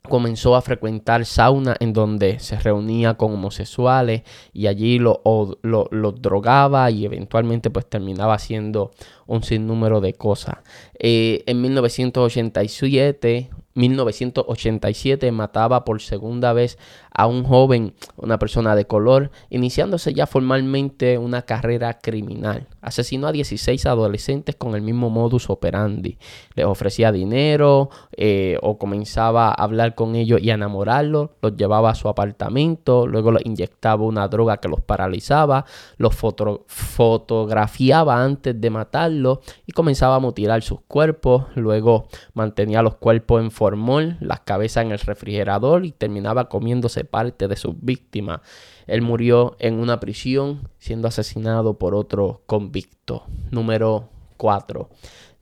comenzó 0.09 0.56
a 0.56 0.62
frecuentar 0.62 1.25
sauna 1.25 1.76
en 1.78 1.92
donde 1.92 2.40
se 2.40 2.59
reunía 2.59 3.14
con 3.14 3.35
homosexuales 3.35 4.23
y 4.52 4.66
allí 4.66 4.99
los 4.99 5.18
lo, 5.25 5.88
lo, 5.90 6.12
drogaba 6.12 6.90
y 6.90 7.04
eventualmente 7.04 7.71
pues 7.71 7.87
terminaba 7.88 8.35
haciendo 8.35 8.90
un 9.26 9.42
sinnúmero 9.44 10.00
de 10.00 10.14
cosas. 10.14 10.56
Eh, 10.99 11.44
en 11.47 11.61
1987 11.61 13.50
1987 13.75 15.33
mataba 15.33 15.85
por 15.85 16.00
segunda 16.00 16.52
vez 16.52 16.79
a 17.14 17.26
un 17.26 17.45
joven, 17.45 17.95
una 18.17 18.38
persona 18.38 18.75
de 18.75 18.87
color, 18.87 19.31
iniciándose 19.50 20.14
ya 20.14 20.26
formalmente 20.26 21.19
una 21.19 21.43
carrera 21.43 21.99
criminal. 21.99 22.69
Asesinó 22.81 23.26
a 23.26 23.33
16 23.33 23.85
adolescentes 23.87 24.57
con 24.57 24.75
el 24.75 24.83
mismo 24.83 25.11
modus 25.11 25.50
operandi. 25.50 26.19
Les 26.55 26.67
ofrecía 26.67 27.12
dinero 27.12 27.91
eh, 28.17 28.57
o 28.62 28.79
comenzaba 28.79 29.49
a 29.49 29.52
hablar 29.52 29.95
con 29.95 30.17
ellos 30.17 30.41
y 30.43 30.50
a 30.50 30.55
enamorarlos, 30.55 31.31
los 31.41 31.57
llevaba 31.57 31.91
a 31.91 31.95
su 31.95 32.09
apartamento, 32.09 33.07
luego 33.07 33.31
los 33.31 33.45
inyectaba 33.45 34.05
una 34.05 34.29
droga 34.29 34.59
que 34.59 34.69
los 34.69 34.81
paralizaba, 34.81 35.64
los 35.97 36.14
fotografiaba 36.14 38.23
antes 38.23 38.61
de 38.61 38.71
matarlos 38.71 39.38
y 39.67 39.73
comenzaba 39.73 40.17
a 40.17 40.21
mutilar 40.21 40.62
sus 40.62 40.81
cuerpos, 40.83 41.47
luego 41.55 42.09
mantenía 42.35 42.83
los 42.83 42.97
cuerpos 42.97 43.43
en 43.43 43.50
formol, 43.62 44.16
las 44.19 44.40
cabezas 44.40 44.85
en 44.85 44.90
el 44.90 44.99
refrigerador 44.99 45.87
y 45.87 45.92
terminaba 45.92 46.49
comiéndose 46.49 47.04
parte 47.04 47.47
de 47.47 47.54
sus 47.54 47.76
víctimas. 47.81 48.40
Él 48.88 49.02
murió 49.02 49.54
en 49.61 49.78
una 49.78 50.00
prisión 50.00 50.69
siendo 50.78 51.07
asesinado 51.07 51.78
por 51.78 51.95
otro 51.95 52.42
convicto. 52.47 53.25
Número 53.52 54.09
4. 54.37 54.90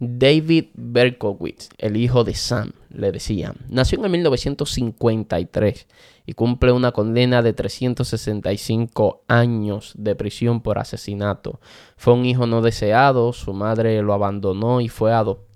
David 0.00 0.66
Berkowitz, 0.74 1.70
el 1.78 1.96
hijo 1.96 2.22
de 2.22 2.34
Sam, 2.34 2.72
le 2.90 3.10
decían. 3.10 3.56
Nació 3.70 4.04
en 4.04 4.10
1953 4.10 5.86
y 6.26 6.34
cumple 6.34 6.72
una 6.72 6.92
condena 6.92 7.40
de 7.40 7.54
365 7.54 9.24
años 9.28 9.94
de 9.96 10.14
prisión 10.14 10.60
por 10.60 10.78
asesinato. 10.78 11.58
Fue 11.96 12.12
un 12.12 12.26
hijo 12.26 12.46
no 12.46 12.60
deseado, 12.60 13.32
su 13.32 13.54
madre 13.54 14.02
lo 14.02 14.12
abandonó 14.12 14.82
y 14.82 14.88
fue 14.88 15.14
adoptado 15.14 15.49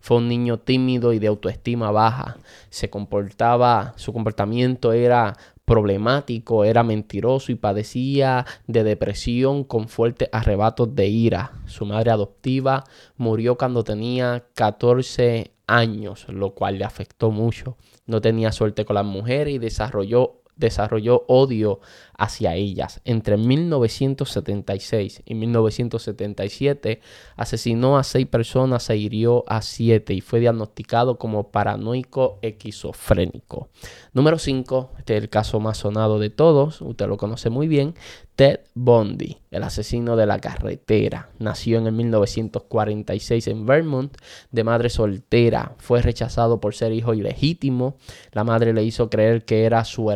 fue 0.00 0.18
un 0.18 0.28
niño 0.28 0.58
tímido 0.58 1.12
y 1.12 1.18
de 1.18 1.26
autoestima 1.26 1.90
baja. 1.90 2.36
Se 2.70 2.88
comportaba, 2.90 3.94
su 3.96 4.12
comportamiento 4.12 4.92
era 4.92 5.36
problemático, 5.64 6.64
era 6.64 6.84
mentiroso 6.84 7.50
y 7.50 7.56
padecía 7.56 8.46
de 8.68 8.84
depresión 8.84 9.64
con 9.64 9.88
fuertes 9.88 10.28
arrebatos 10.32 10.94
de 10.94 11.08
ira. 11.08 11.52
Su 11.66 11.84
madre 11.86 12.12
adoptiva 12.12 12.84
murió 13.16 13.56
cuando 13.58 13.82
tenía 13.82 14.44
14 14.54 15.50
años, 15.66 16.26
lo 16.28 16.54
cual 16.54 16.78
le 16.78 16.84
afectó 16.84 17.32
mucho. 17.32 17.76
No 18.06 18.20
tenía 18.20 18.52
suerte 18.52 18.84
con 18.84 18.94
las 18.94 19.04
mujeres 19.04 19.54
y 19.54 19.58
desarrolló 19.58 20.42
desarrolló 20.56 21.24
odio 21.28 21.80
hacia 22.18 22.54
ellas. 22.54 23.00
Entre 23.04 23.36
1976 23.36 25.22
y 25.24 25.34
1977 25.34 27.00
asesinó 27.36 27.98
a 27.98 28.04
seis 28.04 28.26
personas 28.26 28.88
e 28.90 28.96
hirió 28.96 29.44
a 29.48 29.62
siete 29.62 30.14
y 30.14 30.20
fue 30.20 30.40
diagnosticado 30.40 31.18
como 31.18 31.50
paranoico 31.50 32.38
esquizofrénico. 32.42 33.68
Número 34.12 34.38
5, 34.38 34.92
este 34.98 35.16
es 35.16 35.22
el 35.22 35.28
caso 35.28 35.60
más 35.60 35.78
sonado 35.78 36.18
de 36.18 36.30
todos, 36.30 36.80
usted 36.80 37.06
lo 37.06 37.18
conoce 37.18 37.50
muy 37.50 37.68
bien, 37.68 37.94
Ted 38.36 38.60
Bundy, 38.74 39.38
el 39.50 39.62
asesino 39.62 40.14
de 40.14 40.26
la 40.26 40.38
carretera. 40.38 41.30
Nació 41.38 41.78
en 41.78 41.86
el 41.86 41.92
1946 41.94 43.46
en 43.46 43.64
Vermont, 43.64 44.14
de 44.50 44.62
madre 44.62 44.90
soltera. 44.90 45.74
Fue 45.78 46.02
rechazado 46.02 46.60
por 46.60 46.74
ser 46.74 46.92
hijo 46.92 47.14
ilegítimo. 47.14 47.96
La 48.32 48.44
madre 48.44 48.74
le 48.74 48.84
hizo 48.84 49.08
creer 49.08 49.46
que 49.46 49.64
era 49.64 49.86
su 49.86 50.10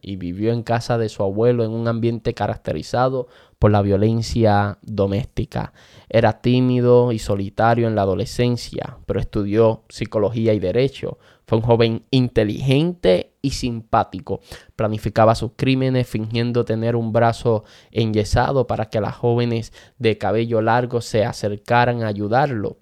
y 0.00 0.16
vivió 0.16 0.52
en 0.52 0.62
casa 0.62 0.98
de 0.98 1.08
su 1.08 1.22
abuelo 1.22 1.64
en 1.64 1.70
un 1.70 1.88
ambiente 1.88 2.34
caracterizado 2.34 3.28
por 3.58 3.70
la 3.70 3.82
violencia 3.82 4.78
doméstica. 4.82 5.72
Era 6.08 6.40
tímido 6.40 7.12
y 7.12 7.18
solitario 7.18 7.86
en 7.86 7.94
la 7.94 8.02
adolescencia, 8.02 8.98
pero 9.06 9.20
estudió 9.20 9.84
psicología 9.88 10.52
y 10.52 10.58
derecho. 10.58 11.18
Fue 11.46 11.58
un 11.58 11.64
joven 11.64 12.04
inteligente 12.10 13.34
y 13.40 13.50
simpático. 13.50 14.40
Planificaba 14.74 15.34
sus 15.34 15.52
crímenes 15.56 16.08
fingiendo 16.08 16.64
tener 16.64 16.96
un 16.96 17.12
brazo 17.12 17.64
enyesado 17.90 18.66
para 18.66 18.86
que 18.86 19.00
las 19.00 19.14
jóvenes 19.14 19.72
de 19.98 20.18
cabello 20.18 20.60
largo 20.60 21.00
se 21.00 21.24
acercaran 21.24 22.02
a 22.02 22.08
ayudarlo. 22.08 22.81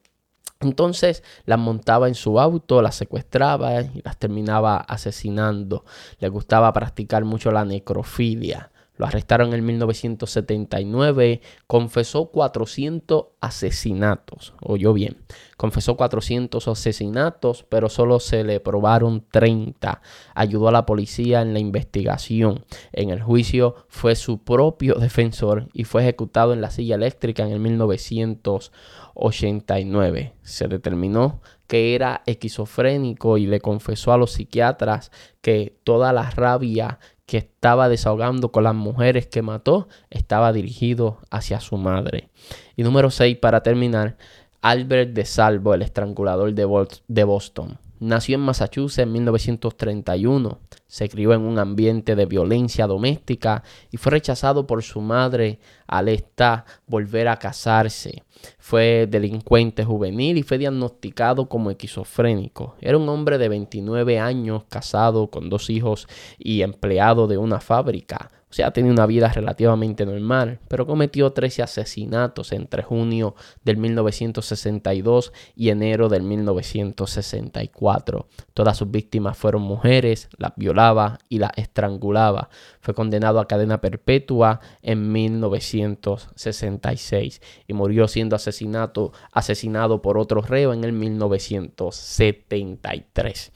Entonces 0.60 1.22
las 1.46 1.58
montaba 1.58 2.06
en 2.06 2.14
su 2.14 2.38
auto, 2.38 2.82
las 2.82 2.94
secuestraba 2.94 3.80
y 3.80 4.02
las 4.04 4.18
terminaba 4.18 4.76
asesinando. 4.76 5.84
Le 6.18 6.28
gustaba 6.28 6.72
practicar 6.72 7.24
mucho 7.24 7.50
la 7.50 7.64
necrofilia. 7.64 8.69
Lo 9.00 9.06
arrestaron 9.06 9.54
en 9.54 9.64
1979. 9.64 11.40
Confesó 11.66 12.26
400 12.26 13.28
asesinatos. 13.40 14.52
Oyó 14.60 14.92
bien. 14.92 15.16
Confesó 15.56 15.96
400 15.96 16.68
asesinatos, 16.68 17.64
pero 17.70 17.88
solo 17.88 18.20
se 18.20 18.44
le 18.44 18.60
probaron 18.60 19.24
30. 19.30 20.02
Ayudó 20.34 20.68
a 20.68 20.72
la 20.72 20.84
policía 20.84 21.40
en 21.40 21.54
la 21.54 21.60
investigación. 21.60 22.66
En 22.92 23.08
el 23.08 23.22
juicio 23.22 23.86
fue 23.88 24.16
su 24.16 24.44
propio 24.44 24.96
defensor 24.96 25.68
y 25.72 25.84
fue 25.84 26.02
ejecutado 26.02 26.52
en 26.52 26.60
la 26.60 26.70
silla 26.70 26.96
eléctrica 26.96 27.42
en 27.42 27.52
el 27.52 27.60
1989. 27.60 30.34
Se 30.42 30.68
determinó 30.68 31.40
que 31.66 31.94
era 31.94 32.22
esquizofrénico 32.26 33.38
y 33.38 33.46
le 33.46 33.60
confesó 33.60 34.12
a 34.12 34.18
los 34.18 34.32
psiquiatras 34.32 35.10
que 35.40 35.78
toda 35.84 36.12
la 36.12 36.28
rabia 36.28 36.98
que 37.30 37.38
estaba 37.38 37.88
desahogando 37.88 38.50
con 38.50 38.64
las 38.64 38.74
mujeres 38.74 39.28
que 39.28 39.40
mató 39.40 39.86
estaba 40.10 40.52
dirigido 40.52 41.18
hacia 41.30 41.60
su 41.60 41.76
madre. 41.76 42.28
Y 42.74 42.82
número 42.82 43.08
6, 43.08 43.36
para 43.36 43.62
terminar, 43.62 44.16
Albert 44.62 45.12
de 45.12 45.24
Salvo, 45.24 45.72
el 45.72 45.82
estrangulador 45.82 46.52
de, 46.54 47.24
Boston. 47.24 47.78
Nació 48.00 48.36
en 48.36 48.40
Massachusetts 48.40 49.02
en 49.02 49.12
1931, 49.12 50.58
se 50.86 51.10
crió 51.10 51.34
en 51.34 51.42
un 51.42 51.58
ambiente 51.58 52.16
de 52.16 52.24
violencia 52.24 52.86
doméstica 52.86 53.62
y 53.90 53.98
fue 53.98 54.12
rechazado 54.12 54.66
por 54.66 54.82
su 54.82 55.02
madre 55.02 55.58
al 55.86 56.08
estar 56.08 56.64
volver 56.86 57.28
a 57.28 57.36
casarse. 57.36 58.22
Fue 58.58 59.06
delincuente 59.06 59.84
juvenil 59.84 60.38
y 60.38 60.42
fue 60.42 60.56
diagnosticado 60.56 61.46
como 61.46 61.70
esquizofrénico. 61.70 62.74
Era 62.80 62.96
un 62.96 63.06
hombre 63.10 63.36
de 63.36 63.50
29 63.50 64.18
años, 64.18 64.64
casado 64.70 65.28
con 65.28 65.50
dos 65.50 65.68
hijos 65.68 66.08
y 66.38 66.62
empleado 66.62 67.26
de 67.26 67.36
una 67.36 67.60
fábrica. 67.60 68.30
O 68.50 68.52
sea, 68.52 68.72
tenía 68.72 68.90
una 68.90 69.06
vida 69.06 69.28
relativamente 69.28 70.04
normal, 70.04 70.58
pero 70.66 70.84
cometió 70.84 71.32
13 71.32 71.62
asesinatos 71.62 72.50
entre 72.50 72.82
junio 72.82 73.36
del 73.64 73.76
1962 73.76 75.32
y 75.54 75.68
enero 75.68 76.08
del 76.08 76.24
1964. 76.24 78.26
Todas 78.52 78.76
sus 78.76 78.90
víctimas 78.90 79.38
fueron 79.38 79.62
mujeres, 79.62 80.28
las 80.36 80.50
violaba 80.56 81.20
y 81.28 81.38
las 81.38 81.52
estrangulaba. 81.56 82.48
Fue 82.80 82.92
condenado 82.92 83.38
a 83.38 83.46
cadena 83.46 83.80
perpetua 83.80 84.58
en 84.82 85.12
1966 85.12 87.40
y 87.68 87.72
murió 87.72 88.08
siendo 88.08 88.34
asesinado, 88.34 89.12
asesinado 89.30 90.02
por 90.02 90.18
otro 90.18 90.42
reo 90.42 90.72
en 90.72 90.82
el 90.82 90.92
1973. 90.92 93.52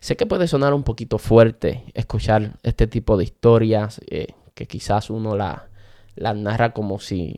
Sé 0.00 0.16
que 0.16 0.24
puede 0.24 0.48
sonar 0.48 0.72
un 0.72 0.84
poquito 0.84 1.18
fuerte 1.18 1.84
escuchar 1.92 2.56
este 2.62 2.86
tipo 2.86 3.18
de 3.18 3.24
historias. 3.24 4.00
Eh, 4.08 4.28
que 4.58 4.66
quizás 4.66 5.08
uno 5.08 5.36
la, 5.36 5.68
narra 6.16 6.72
como 6.72 6.98
si, 6.98 7.36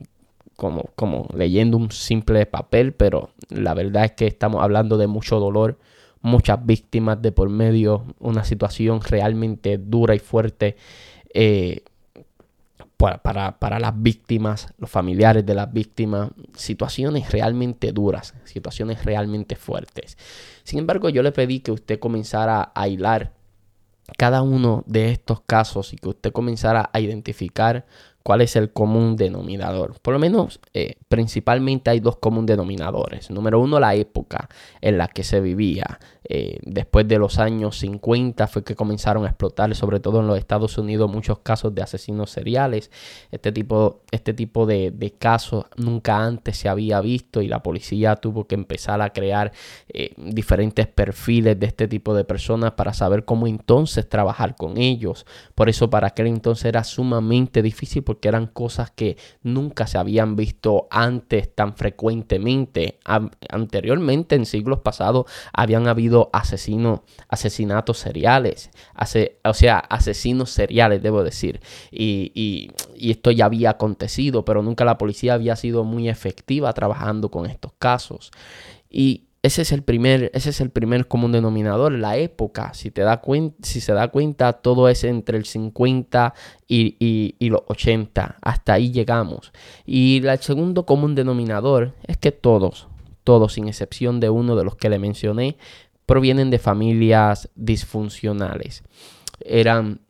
como, 0.56 0.84
como 0.96 1.28
leyendo 1.34 1.76
un 1.76 1.90
simple 1.90 2.46
papel, 2.46 2.94
pero 2.94 3.28
la 3.50 3.74
verdad 3.74 4.06
es 4.06 4.12
que 4.12 4.26
estamos 4.26 4.62
hablando 4.62 4.96
de 4.96 5.06
mucho 5.06 5.38
dolor, 5.38 5.78
muchas 6.22 6.64
víctimas 6.64 7.20
de 7.20 7.30
por 7.30 7.50
medio, 7.50 8.06
una 8.20 8.42
situación 8.42 9.02
realmente 9.02 9.76
dura 9.76 10.14
y 10.14 10.18
fuerte 10.18 10.76
eh, 11.34 11.82
para, 12.96 13.58
para, 13.58 13.78
las 13.78 14.02
víctimas, 14.02 14.72
los 14.78 14.88
familiares 14.88 15.44
de 15.44 15.54
las 15.54 15.70
víctimas, 15.70 16.30
situaciones 16.54 17.32
realmente 17.32 17.92
duras, 17.92 18.32
situaciones 18.44 19.04
realmente 19.04 19.56
fuertes. 19.56 20.16
Sin 20.64 20.78
embargo, 20.78 21.10
yo 21.10 21.22
le 21.22 21.32
pedí 21.32 21.60
que 21.60 21.72
usted 21.72 21.98
comenzara 21.98 22.72
a 22.74 22.88
hilar 22.88 23.32
cada 24.16 24.42
uno 24.42 24.84
de 24.86 25.10
estos 25.10 25.40
casos 25.42 25.92
y 25.92 25.96
que 25.96 26.08
usted 26.08 26.32
comenzara 26.32 26.90
a 26.92 27.00
identificar 27.00 27.86
cuál 28.22 28.42
es 28.42 28.56
el 28.56 28.72
común 28.72 29.16
denominador. 29.16 29.98
Por 30.00 30.14
lo 30.14 30.20
menos, 30.20 30.60
eh, 30.74 30.96
principalmente 31.08 31.90
hay 31.90 32.00
dos 32.00 32.16
común 32.16 32.46
denominadores. 32.46 33.30
Número 33.30 33.60
uno, 33.60 33.80
la 33.80 33.94
época 33.94 34.48
en 34.80 34.98
la 34.98 35.08
que 35.08 35.24
se 35.24 35.40
vivía. 35.40 35.98
Eh, 36.32 36.60
después 36.62 37.08
de 37.08 37.18
los 37.18 37.40
años 37.40 37.76
50 37.80 38.46
fue 38.46 38.62
que 38.62 38.76
comenzaron 38.76 39.24
a 39.24 39.30
explotar, 39.30 39.74
sobre 39.74 39.98
todo 39.98 40.20
en 40.20 40.28
los 40.28 40.38
Estados 40.38 40.78
Unidos, 40.78 41.10
muchos 41.10 41.40
casos 41.40 41.74
de 41.74 41.82
asesinos 41.82 42.30
seriales. 42.30 42.92
Este 43.32 43.50
tipo, 43.50 44.02
este 44.12 44.32
tipo 44.32 44.64
de, 44.64 45.12
casos 45.18 45.64
nunca 45.76 46.24
antes 46.24 46.56
se 46.56 46.68
había 46.68 47.00
visto 47.00 47.42
y 47.42 47.48
la 47.48 47.64
policía 47.64 48.14
tuvo 48.14 48.46
que 48.46 48.54
empezar 48.54 49.02
a 49.02 49.10
crear 49.12 49.50
eh, 49.88 50.12
diferentes 50.16 50.86
perfiles 50.86 51.58
de 51.58 51.66
este 51.66 51.88
tipo 51.88 52.14
de 52.14 52.22
personas 52.22 52.72
para 52.72 52.92
saber 52.92 53.24
cómo 53.24 53.48
entonces 53.48 54.08
trabajar 54.08 54.54
con 54.54 54.78
ellos. 54.78 55.26
Por 55.56 55.68
eso 55.68 55.90
para 55.90 56.06
aquel 56.08 56.28
entonces 56.28 56.66
era 56.66 56.84
sumamente 56.84 57.60
difícil 57.60 58.04
porque 58.04 58.28
eran 58.28 58.46
cosas 58.46 58.92
que 58.92 59.16
nunca 59.42 59.88
se 59.88 59.98
habían 59.98 60.36
visto 60.36 60.86
antes 60.92 61.52
tan 61.52 61.74
frecuentemente. 61.74 63.00
anteriormente, 63.48 64.36
en 64.36 64.46
siglos 64.46 64.78
pasados, 64.78 65.26
habían 65.52 65.88
habido 65.88 66.19
asesinos, 66.32 67.00
asesinatos 67.28 67.98
seriales, 67.98 68.70
o 69.44 69.54
sea, 69.54 69.78
asesinos 69.78 70.50
seriales, 70.50 71.02
debo 71.02 71.24
decir. 71.24 71.60
Y, 71.90 72.72
y 72.94 73.10
esto 73.10 73.30
ya 73.30 73.46
había 73.46 73.70
acontecido, 73.70 74.44
pero 74.44 74.62
nunca 74.62 74.84
la 74.84 74.98
policía 74.98 75.34
había 75.34 75.56
sido 75.56 75.84
muy 75.84 76.08
efectiva 76.08 76.72
trabajando 76.74 77.30
con 77.30 77.46
estos 77.46 77.72
casos. 77.78 78.30
Y 78.90 79.24
ese 79.42 79.62
es 79.62 79.72
el 79.72 79.82
primer, 79.82 80.30
ese 80.34 80.50
es 80.50 80.60
el 80.60 80.68
primer 80.68 81.08
común 81.08 81.32
denominador, 81.32 81.92
la 81.92 82.18
época. 82.18 82.74
Si, 82.74 82.90
te 82.90 83.00
da 83.00 83.22
si 83.62 83.80
se 83.80 83.94
da 83.94 84.08
cuenta, 84.08 84.52
todo 84.52 84.88
es 84.88 85.02
entre 85.04 85.38
el 85.38 85.46
50 85.46 86.34
y, 86.68 87.34
y, 87.38 87.48
los 87.48 87.62
80. 87.66 88.36
Hasta 88.42 88.74
ahí 88.74 88.92
llegamos. 88.92 89.52
Y 89.86 90.26
el 90.26 90.38
segundo 90.40 90.84
común 90.84 91.14
denominador 91.14 91.94
es 92.06 92.18
que 92.18 92.32
todos, 92.32 92.88
todos, 93.24 93.54
sin 93.54 93.66
excepción 93.66 94.20
de 94.20 94.28
uno 94.28 94.56
de 94.56 94.64
los 94.64 94.76
que 94.76 94.90
le 94.90 94.98
mencioné, 94.98 95.56
provienen 96.10 96.50
de 96.50 96.58
familias 96.58 97.48
disfuncionales. 97.54 98.82
Eran 99.44 100.00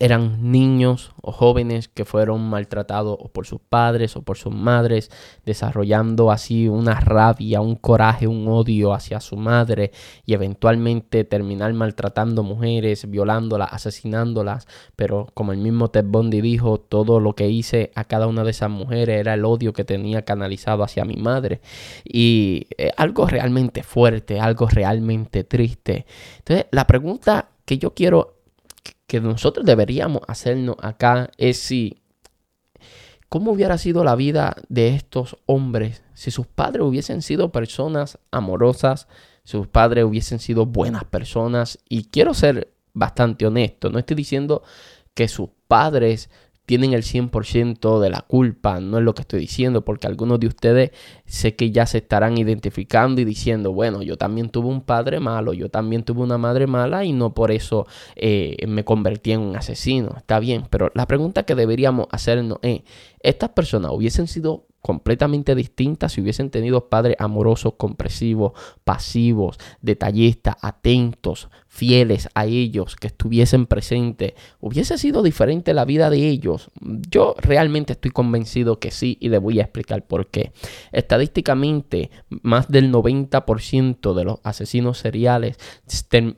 eran 0.00 0.50
niños 0.50 1.12
o 1.20 1.30
jóvenes 1.30 1.88
que 1.88 2.06
fueron 2.06 2.48
maltratados 2.48 3.18
por 3.32 3.46
sus 3.46 3.60
padres 3.60 4.16
o 4.16 4.22
por 4.22 4.38
sus 4.38 4.52
madres, 4.52 5.10
desarrollando 5.44 6.30
así 6.30 6.68
una 6.68 6.98
rabia, 6.98 7.60
un 7.60 7.76
coraje, 7.76 8.26
un 8.26 8.48
odio 8.48 8.94
hacia 8.94 9.20
su 9.20 9.36
madre 9.36 9.92
y 10.24 10.32
eventualmente 10.32 11.24
terminar 11.24 11.74
maltratando 11.74 12.42
mujeres, 12.42 13.10
violándolas, 13.10 13.72
asesinándolas. 13.72 14.66
Pero 14.96 15.28
como 15.34 15.52
el 15.52 15.58
mismo 15.58 15.90
Ted 15.90 16.06
Bundy 16.06 16.40
dijo, 16.40 16.80
todo 16.80 17.20
lo 17.20 17.34
que 17.34 17.50
hice 17.50 17.92
a 17.94 18.04
cada 18.04 18.26
una 18.26 18.42
de 18.42 18.52
esas 18.52 18.70
mujeres 18.70 19.20
era 19.20 19.34
el 19.34 19.44
odio 19.44 19.74
que 19.74 19.84
tenía 19.84 20.22
canalizado 20.22 20.82
hacia 20.82 21.04
mi 21.04 21.16
madre. 21.16 21.60
Y 22.04 22.68
eh, 22.78 22.90
algo 22.96 23.26
realmente 23.26 23.82
fuerte, 23.82 24.40
algo 24.40 24.66
realmente 24.66 25.44
triste. 25.44 26.06
Entonces, 26.38 26.66
la 26.70 26.86
pregunta 26.86 27.50
que 27.66 27.76
yo 27.76 27.92
quiero 27.92 28.39
que 29.10 29.20
nosotros 29.20 29.66
deberíamos 29.66 30.22
hacernos 30.28 30.76
acá 30.80 31.32
es 31.36 31.58
si, 31.58 32.00
¿cómo 33.28 33.50
hubiera 33.50 33.76
sido 33.76 34.04
la 34.04 34.14
vida 34.14 34.54
de 34.68 34.94
estos 34.94 35.36
hombres 35.46 36.04
si 36.14 36.30
sus 36.30 36.46
padres 36.46 36.84
hubiesen 36.84 37.20
sido 37.20 37.50
personas 37.50 38.20
amorosas, 38.30 39.08
si 39.42 39.58
sus 39.58 39.66
padres 39.66 40.04
hubiesen 40.04 40.38
sido 40.38 40.64
buenas 40.64 41.02
personas? 41.02 41.80
Y 41.88 42.04
quiero 42.04 42.34
ser 42.34 42.72
bastante 42.94 43.48
honesto, 43.48 43.90
no 43.90 43.98
estoy 43.98 44.14
diciendo 44.14 44.62
que 45.14 45.26
sus 45.26 45.48
padres 45.66 46.30
tienen 46.70 46.92
el 46.92 47.02
100% 47.02 47.98
de 47.98 48.10
la 48.10 48.20
culpa, 48.20 48.78
no 48.78 48.98
es 48.98 49.02
lo 49.02 49.12
que 49.12 49.22
estoy 49.22 49.40
diciendo, 49.40 49.84
porque 49.84 50.06
algunos 50.06 50.38
de 50.38 50.46
ustedes 50.46 50.92
sé 51.26 51.56
que 51.56 51.72
ya 51.72 51.84
se 51.84 51.98
estarán 51.98 52.38
identificando 52.38 53.20
y 53.20 53.24
diciendo, 53.24 53.72
bueno, 53.72 54.02
yo 54.02 54.16
también 54.16 54.50
tuve 54.50 54.68
un 54.68 54.82
padre 54.82 55.18
malo, 55.18 55.52
yo 55.52 55.68
también 55.68 56.04
tuve 56.04 56.22
una 56.22 56.38
madre 56.38 56.68
mala 56.68 57.04
y 57.04 57.12
no 57.12 57.34
por 57.34 57.50
eso 57.50 57.88
eh, 58.14 58.56
me 58.68 58.84
convertí 58.84 59.32
en 59.32 59.40
un 59.40 59.56
asesino, 59.56 60.14
está 60.16 60.38
bien, 60.38 60.62
pero 60.70 60.92
la 60.94 61.08
pregunta 61.08 61.42
que 61.42 61.56
deberíamos 61.56 62.06
hacernos 62.12 62.60
es, 62.62 62.82
¿estas 63.18 63.48
personas 63.48 63.90
hubiesen 63.90 64.28
sido 64.28 64.68
completamente 64.80 65.54
distintas 65.54 66.12
si 66.12 66.20
hubiesen 66.20 66.50
tenido 66.50 66.88
padres 66.88 67.16
amorosos, 67.18 67.74
compresivos, 67.76 68.52
pasivos, 68.84 69.58
detallistas, 69.82 70.56
atentos, 70.62 71.48
fieles 71.72 72.28
a 72.34 72.46
ellos, 72.46 72.96
que 72.96 73.06
estuviesen 73.06 73.66
presentes, 73.66 74.34
hubiese 74.58 74.98
sido 74.98 75.22
diferente 75.22 75.72
la 75.72 75.84
vida 75.84 76.10
de 76.10 76.28
ellos. 76.28 76.68
Yo 76.80 77.36
realmente 77.38 77.92
estoy 77.92 78.10
convencido 78.10 78.80
que 78.80 78.90
sí 78.90 79.16
y 79.20 79.28
le 79.28 79.38
voy 79.38 79.60
a 79.60 79.62
explicar 79.62 80.04
por 80.04 80.26
qué. 80.26 80.52
Estadísticamente, 80.90 82.10
más 82.28 82.68
del 82.68 82.92
90% 82.92 84.14
de 84.14 84.24
los 84.24 84.40
asesinos 84.42 84.98
seriales 84.98 85.58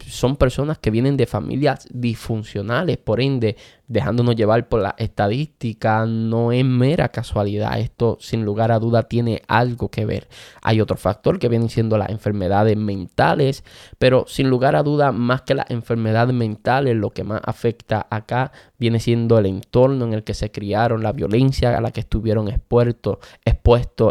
son 0.07 0.37
personas 0.37 0.79
que 0.79 0.91
vienen 0.91 1.17
de 1.17 1.27
familias 1.27 1.89
disfuncionales, 1.91 2.99
por 2.99 3.23
ende 3.23 3.57
dejándonos 3.93 4.37
llevar 4.37 4.69
por 4.69 4.81
la 4.81 4.95
estadística, 4.97 6.07
no 6.07 6.51
es 6.51 6.65
mera 6.65 7.11
casualidad. 7.11 7.79
Esto 7.79 8.17
sin 8.21 8.43
lugar 8.45 8.73
a 8.73 8.79
duda 8.79 9.03
tiene 9.03 9.43
algo 9.49 9.91
que 9.91 10.07
ver. 10.07 10.29
Hay 10.63 10.81
otro 10.81 10.97
factor 10.97 11.39
que 11.39 11.49
vienen 11.49 11.69
siendo 11.69 11.99
las 11.99 12.09
enfermedades 12.09 12.77
mentales, 12.77 13.65
pero 13.99 14.25
sin 14.27 14.49
lugar 14.49 14.77
a 14.77 14.83
duda, 14.83 15.13
más 15.23 15.43
que 15.43 15.55
las 15.55 15.71
enfermedades 15.71 16.35
mentales, 16.35 16.97
lo 16.97 17.11
que 17.11 17.25
más 17.25 17.41
afecta 17.45 18.07
acá 18.11 18.53
viene 18.79 19.01
siendo 19.01 19.39
el 19.39 19.47
entorno 19.47 20.05
en 20.05 20.13
el 20.13 20.25
que 20.25 20.35
se 20.35 20.51
criaron, 20.51 21.03
la 21.03 21.13
violencia 21.13 21.77
a 21.77 21.81
la 21.81 21.91
que 21.91 22.01
estuvieron 22.01 22.49
expuestos, 22.49 23.19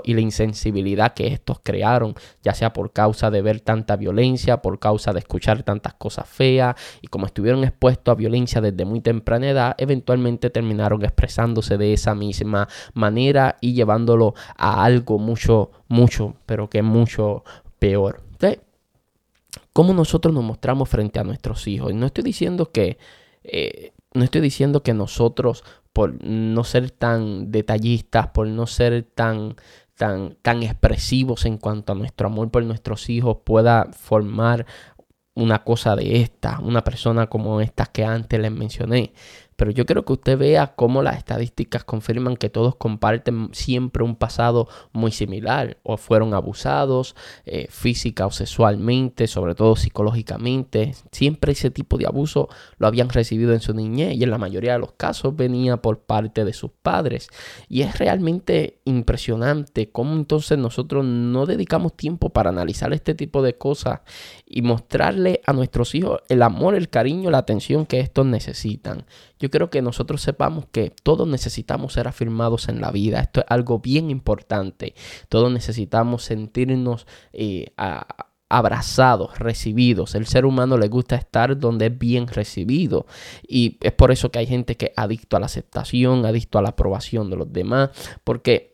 y 0.03 0.13
la 0.13 0.21
insensibilidad 0.21 1.13
que 1.13 1.27
estos 1.27 1.59
crearon, 1.61 2.15
ya 2.41 2.53
sea 2.53 2.73
por 2.73 2.91
causa 2.93 3.29
de 3.29 3.41
ver 3.41 3.59
tanta 3.59 3.95
violencia, 3.95 4.61
por 4.61 4.79
causa 4.79 5.13
de 5.13 5.19
escuchar 5.19 5.63
tantas 5.63 5.93
cosas 5.95 6.27
feas 6.27 6.75
y 7.01 7.07
como 7.07 7.25
estuvieron 7.25 7.63
expuestos 7.63 8.11
a 8.11 8.15
violencia 8.15 8.61
desde 8.61 8.85
muy 8.85 9.01
temprana 9.01 9.49
edad, 9.49 9.75
eventualmente 9.77 10.49
terminaron 10.49 11.03
expresándose 11.03 11.77
de 11.77 11.93
esa 11.93 12.15
misma 12.15 12.67
manera 12.93 13.57
y 13.61 13.73
llevándolo 13.73 14.33
a 14.57 14.83
algo 14.83 15.19
mucho, 15.19 15.71
mucho, 15.87 16.35
pero 16.45 16.69
que 16.69 16.81
mucho 16.81 17.43
peor. 17.79 18.21
Entonces, 18.31 18.59
¿cómo 19.73 19.93
nosotros 19.93 20.33
nos 20.33 20.43
mostramos 20.43 20.89
frente 20.89 21.19
a 21.19 21.23
nuestros 21.23 21.67
hijos? 21.67 21.93
No 21.93 22.05
estoy 22.05 22.23
diciendo 22.23 22.71
que... 22.71 22.97
Eh, 23.43 23.93
no 24.13 24.23
estoy 24.23 24.41
diciendo 24.41 24.83
que 24.83 24.93
nosotros, 24.93 25.63
por 25.93 26.23
no 26.23 26.63
ser 26.63 26.91
tan 26.91 27.51
detallistas, 27.51 28.27
por 28.27 28.47
no 28.47 28.67
ser 28.67 29.03
tan, 29.03 29.55
tan, 29.95 30.35
tan 30.41 30.63
expresivos 30.63 31.45
en 31.45 31.57
cuanto 31.57 31.93
a 31.93 31.95
nuestro 31.95 32.27
amor 32.27 32.51
por 32.51 32.63
nuestros 32.63 33.09
hijos, 33.09 33.37
pueda 33.45 33.89
formar 33.93 34.65
una 35.33 35.63
cosa 35.63 35.95
de 35.95 36.21
esta, 36.21 36.59
una 36.59 36.83
persona 36.83 37.27
como 37.27 37.61
esta 37.61 37.85
que 37.85 38.03
antes 38.03 38.39
les 38.39 38.51
mencioné. 38.51 39.13
Pero 39.61 39.69
yo 39.69 39.85
quiero 39.85 40.05
que 40.05 40.13
usted 40.13 40.39
vea 40.39 40.73
cómo 40.75 41.03
las 41.03 41.17
estadísticas 41.17 41.83
confirman 41.83 42.35
que 42.35 42.49
todos 42.49 42.75
comparten 42.77 43.49
siempre 43.51 44.03
un 44.03 44.15
pasado 44.15 44.67
muy 44.91 45.11
similar, 45.11 45.77
o 45.83 45.97
fueron 45.97 46.33
abusados 46.33 47.15
eh, 47.45 47.67
física 47.69 48.25
o 48.25 48.31
sexualmente, 48.31 49.27
sobre 49.27 49.53
todo 49.53 49.75
psicológicamente. 49.75 50.95
Siempre 51.11 51.51
ese 51.51 51.69
tipo 51.69 51.99
de 51.99 52.07
abuso 52.07 52.49
lo 52.79 52.87
habían 52.87 53.09
recibido 53.09 53.53
en 53.53 53.59
su 53.59 53.75
niñez 53.75 54.15
y 54.15 54.23
en 54.23 54.31
la 54.31 54.39
mayoría 54.39 54.73
de 54.73 54.79
los 54.79 54.93
casos 54.93 55.35
venía 55.35 55.77
por 55.77 55.99
parte 55.99 56.43
de 56.43 56.53
sus 56.53 56.71
padres. 56.81 57.27
Y 57.69 57.83
es 57.83 57.99
realmente 57.99 58.79
impresionante 58.85 59.91
cómo 59.91 60.15
entonces 60.15 60.57
nosotros 60.57 61.05
no 61.05 61.45
dedicamos 61.45 61.95
tiempo 61.95 62.29
para 62.29 62.49
analizar 62.49 62.93
este 62.93 63.13
tipo 63.13 63.43
de 63.43 63.55
cosas 63.59 63.99
y 64.53 64.61
mostrarle 64.61 65.41
a 65.45 65.53
nuestros 65.53 65.95
hijos 65.95 66.19
el 66.27 66.41
amor, 66.41 66.75
el 66.75 66.89
cariño, 66.89 67.31
la 67.31 67.37
atención 67.37 67.85
que 67.85 68.01
estos 68.01 68.25
necesitan. 68.25 69.05
Yo 69.39 69.49
creo 69.49 69.69
que 69.69 69.81
nosotros 69.81 70.21
sepamos 70.21 70.65
que 70.71 70.93
todos 71.03 71.25
necesitamos 71.25 71.93
ser 71.93 72.09
afirmados 72.09 72.67
en 72.67 72.81
la 72.81 72.91
vida. 72.91 73.21
Esto 73.21 73.39
es 73.39 73.45
algo 73.47 73.79
bien 73.79 74.11
importante. 74.11 74.93
Todos 75.29 75.49
necesitamos 75.51 76.23
sentirnos 76.23 77.07
eh, 77.31 77.71
abrazados, 78.49 79.39
recibidos. 79.39 80.15
El 80.15 80.27
ser 80.27 80.45
humano 80.45 80.77
le 80.77 80.89
gusta 80.89 81.15
estar 81.15 81.57
donde 81.57 81.85
es 81.85 81.97
bien 81.97 82.27
recibido. 82.27 83.05
Y 83.47 83.77
es 83.79 83.93
por 83.93 84.11
eso 84.11 84.31
que 84.31 84.39
hay 84.39 84.47
gente 84.47 84.75
que 84.75 84.87
es 84.87 84.91
adicto 84.97 85.37
a 85.37 85.39
la 85.39 85.45
aceptación, 85.45 86.25
adicto 86.25 86.59
a 86.59 86.61
la 86.61 86.69
aprobación 86.69 87.29
de 87.29 87.37
los 87.37 87.53
demás, 87.53 87.91
porque 88.25 88.70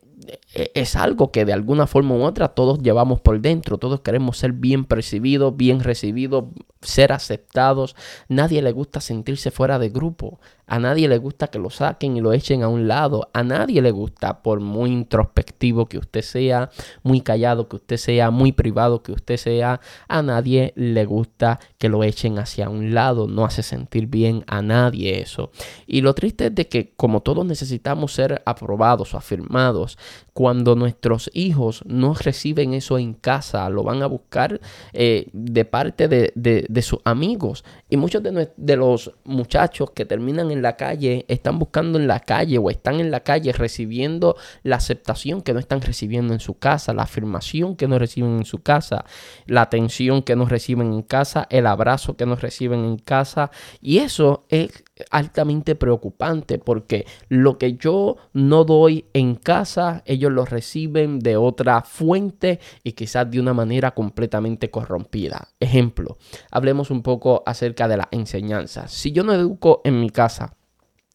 es 0.53 0.95
algo 0.95 1.31
que 1.31 1.45
de 1.45 1.53
alguna 1.53 1.87
forma 1.87 2.15
u 2.15 2.23
otra 2.23 2.49
todos 2.49 2.79
llevamos 2.79 3.19
por 3.19 3.39
dentro. 3.39 3.77
Todos 3.77 4.01
queremos 4.01 4.37
ser 4.37 4.53
bien 4.53 4.85
percibidos, 4.85 5.55
bien 5.55 5.79
recibidos, 5.81 6.45
ser 6.81 7.11
aceptados. 7.11 7.95
Nadie 8.27 8.61
le 8.61 8.71
gusta 8.71 9.01
sentirse 9.01 9.51
fuera 9.51 9.79
de 9.79 9.89
grupo. 9.89 10.39
A 10.67 10.80
nadie 10.80 11.08
le 11.08 11.17
gusta 11.17 11.47
que 11.47 11.60
lo 11.60 11.69
saquen 11.69 12.17
y 12.17 12.21
lo 12.21 12.34
echen 12.34 12.62
a 12.62 12.67
un 12.67 12.88
lado. 12.88 13.30
A 13.34 13.41
nadie 13.43 13.82
le 13.82 13.91
gusta, 13.91 14.43
por 14.43 14.60
muy 14.60 14.91
introspectivo 14.91 15.88
que 15.88 15.97
usted 15.97 16.21
sea, 16.21 16.69
muy 17.03 17.21
callado 17.21 17.69
que 17.69 17.77
usted 17.77 17.97
sea, 17.97 18.32
muy 18.32 18.51
privado 18.51 19.01
que 19.01 19.13
usted 19.13 19.38
sea, 19.38 19.80
a 20.10 20.21
nadie 20.21 20.73
le 20.75 21.06
gusta 21.06 21.60
que 21.77 21.88
lo 21.88 22.03
echen 22.03 22.38
hacia 22.38 22.69
un 22.69 22.93
lado. 22.93 23.27
No 23.27 23.45
hace 23.45 23.63
sentir 23.63 24.08
bien 24.08 24.43
a 24.47 24.62
nadie 24.62 25.21
eso. 25.21 25.51
Y 25.86 26.01
lo 26.01 26.13
triste 26.13 26.47
es 26.47 26.56
de 26.56 26.67
que 26.67 26.93
como 26.95 27.21
todos 27.21 27.45
necesitamos 27.45 28.13
ser 28.13 28.41
aprobados 28.45 29.13
o 29.13 29.17
afirmados, 29.17 29.97
cuando 30.38 30.76
nuestros 30.76 31.32
hijos 31.34 31.82
no 31.88 32.13
reciben 32.13 32.76
eso 32.76 33.00
en 33.00 33.15
casa, 33.15 33.67
lo 33.71 33.82
van 33.82 34.04
a 34.04 34.06
buscar 34.06 34.62
eh, 34.93 35.30
de 35.34 35.65
parte 35.65 36.08
de, 36.08 36.82
sus 36.84 37.00
amigos. 37.06 37.65
Y 37.89 37.97
muchos 37.97 38.21
de, 38.21 38.52
de 38.56 38.76
los 38.76 39.13
muchachos 39.23 39.89
que 39.95 40.06
terminan 40.06 40.52
en 40.52 40.62
la 40.62 40.76
calle 40.78 41.26
están 41.28 41.58
buscando 41.58 41.97
en 41.97 42.08
la 42.08 42.19
calle 42.19 42.60
o 42.60 42.69
están 42.69 43.00
en 43.00 43.10
la 43.10 43.21
calle 43.21 43.52
recibiendo 43.52 44.36
la 44.62 44.76
aceptación 44.76 45.41
que 45.41 45.54
no 45.54 45.60
están 45.60 45.82
recibiendo 45.82 46.34
en 46.34 46.39
su 46.39 46.60
casa, 46.60 46.93
la 46.93 47.02
afirmación 47.02 47.76
que 47.76 47.88
no 47.88 47.97
reciben 47.97 48.38
en 48.38 48.45
su 48.45 48.62
casa, 48.62 49.06
la 49.47 49.63
atención 49.63 50.21
que 50.21 50.36
no 50.36 50.45
reciben 50.45 50.93
en 50.93 51.02
casa, 51.02 51.47
el 51.50 51.65
abrazo 51.65 52.15
que 52.15 52.28
no 52.28 52.36
reciben 52.36 52.86
en 52.86 52.97
casa. 53.00 53.50
Y 53.82 53.97
eso 53.97 54.45
es 54.50 54.84
altamente 55.12 55.75
preocupante 55.75 56.60
porque 56.60 57.05
lo 57.29 57.57
que 57.57 57.73
yo 57.75 58.17
no 58.33 58.63
doy 58.63 59.05
en 59.13 59.36
casa, 59.36 60.03
ellos 60.05 60.31
lo 60.31 60.45
reciben 60.45 61.19
de 61.19 61.38
otra 61.38 61.81
fuente 61.81 62.60
y 62.83 62.93
quizás 62.93 63.29
de 63.29 63.39
una 63.39 63.53
manera 63.53 63.91
completamente 63.91 64.69
corrompida. 64.69 65.49
Ejemplo, 65.60 66.17
hablemos 66.51 66.91
un 66.91 67.03
poco 67.03 67.43
acerca 67.45 67.88
de 67.88 67.97
la 67.97 68.07
enseñanza. 68.12 68.88
Si 68.88 69.12
yo 69.12 69.23
no 69.23 69.33
educo 69.33 69.81
en 69.83 69.99
mi 69.99 70.10
casa, 70.10 70.57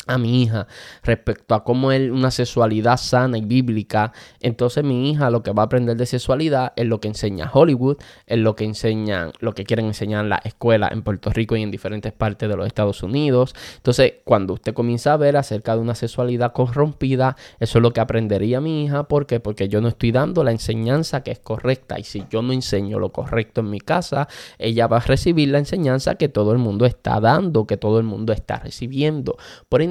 a 0.06 0.18
mi 0.18 0.42
hija 0.42 0.66
respecto 1.02 1.54
a 1.54 1.64
cómo 1.64 1.92
es 1.92 2.10
una 2.10 2.30
sexualidad 2.30 2.96
sana 2.96 3.38
y 3.38 3.42
bíblica, 3.42 4.12
entonces 4.40 4.84
mi 4.84 5.10
hija 5.10 5.30
lo 5.30 5.42
que 5.42 5.52
va 5.52 5.62
a 5.62 5.66
aprender 5.66 5.96
de 5.96 6.06
sexualidad 6.06 6.72
es 6.76 6.86
lo 6.86 7.00
que 7.00 7.08
enseña 7.08 7.50
Hollywood, 7.52 7.98
es 8.26 8.38
lo 8.38 8.56
que 8.56 8.64
enseñan, 8.64 9.32
lo 9.40 9.54
que 9.54 9.64
quieren 9.64 9.86
enseñar 9.86 10.24
las 10.24 10.44
escuelas 10.44 10.92
en 10.92 11.02
Puerto 11.02 11.30
Rico 11.30 11.56
y 11.56 11.62
en 11.62 11.70
diferentes 11.70 12.12
partes 12.12 12.48
de 12.48 12.56
los 12.56 12.66
Estados 12.66 13.02
Unidos. 13.02 13.54
Entonces, 13.76 14.14
cuando 14.24 14.54
usted 14.54 14.74
comienza 14.74 15.12
a 15.12 15.16
ver 15.16 15.36
acerca 15.36 15.74
de 15.74 15.80
una 15.80 15.94
sexualidad 15.94 16.52
corrompida, 16.52 17.36
eso 17.60 17.78
es 17.78 17.82
lo 17.82 17.92
que 17.92 18.00
aprendería 18.00 18.60
mi 18.60 18.84
hija. 18.84 19.04
¿Por 19.04 19.26
qué? 19.26 19.40
Porque 19.40 19.68
yo 19.68 19.80
no 19.80 19.88
estoy 19.88 20.12
dando 20.12 20.44
la 20.44 20.52
enseñanza 20.52 21.22
que 21.22 21.30
es 21.30 21.38
correcta. 21.38 21.98
Y 21.98 22.04
si 22.04 22.24
yo 22.30 22.42
no 22.42 22.52
enseño 22.52 22.98
lo 22.98 23.12
correcto 23.12 23.60
en 23.60 23.70
mi 23.70 23.80
casa, 23.80 24.28
ella 24.58 24.86
va 24.86 24.98
a 24.98 25.00
recibir 25.00 25.48
la 25.48 25.58
enseñanza 25.58 26.14
que 26.16 26.28
todo 26.28 26.52
el 26.52 26.58
mundo 26.58 26.86
está 26.86 27.20
dando, 27.20 27.66
que 27.66 27.76
todo 27.76 27.98
el 27.98 28.04
mundo 28.04 28.32
está 28.32 28.58
recibiendo. 28.58 29.36
Por 29.68 29.82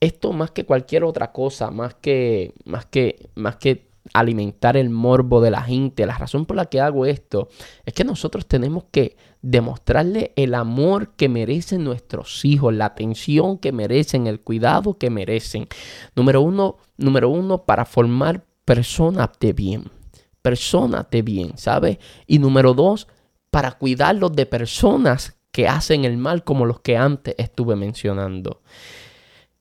esto 0.00 0.32
más 0.32 0.50
que 0.50 0.64
cualquier 0.64 1.04
otra 1.04 1.32
cosa, 1.32 1.70
más 1.70 1.94
que, 1.94 2.52
más 2.64 2.86
que, 2.86 3.30
más 3.34 3.56
que 3.56 3.92
alimentar 4.12 4.76
el 4.76 4.90
morbo 4.90 5.40
de 5.40 5.50
la 5.50 5.62
gente, 5.62 6.06
la 6.06 6.18
razón 6.18 6.44
por 6.44 6.56
la 6.56 6.66
que 6.66 6.80
hago 6.80 7.06
esto 7.06 7.48
es 7.84 7.94
que 7.94 8.04
nosotros 8.04 8.46
tenemos 8.46 8.84
que 8.90 9.16
demostrarle 9.42 10.32
el 10.36 10.54
amor 10.54 11.10
que 11.16 11.28
merecen 11.28 11.84
nuestros 11.84 12.44
hijos, 12.44 12.74
la 12.74 12.86
atención 12.86 13.58
que 13.58 13.72
merecen, 13.72 14.26
el 14.26 14.40
cuidado 14.40 14.98
que 14.98 15.10
merecen. 15.10 15.68
Número 16.14 16.40
uno, 16.40 16.76
número 16.96 17.28
uno 17.28 17.64
para 17.64 17.84
formar 17.84 18.44
personas 18.64 19.30
de 19.40 19.52
bien, 19.52 19.90
personas 20.42 21.06
de 21.10 21.22
bien, 21.22 21.52
¿sabes? 21.56 21.98
Y 22.26 22.38
número 22.38 22.74
dos, 22.74 23.08
para 23.50 23.72
cuidarlos 23.72 24.32
de 24.32 24.46
personas 24.46 25.36
que 25.50 25.68
hacen 25.68 26.04
el 26.04 26.16
mal 26.16 26.44
como 26.44 26.64
los 26.64 26.80
que 26.80 26.96
antes 26.96 27.34
estuve 27.38 27.76
mencionando. 27.76 28.62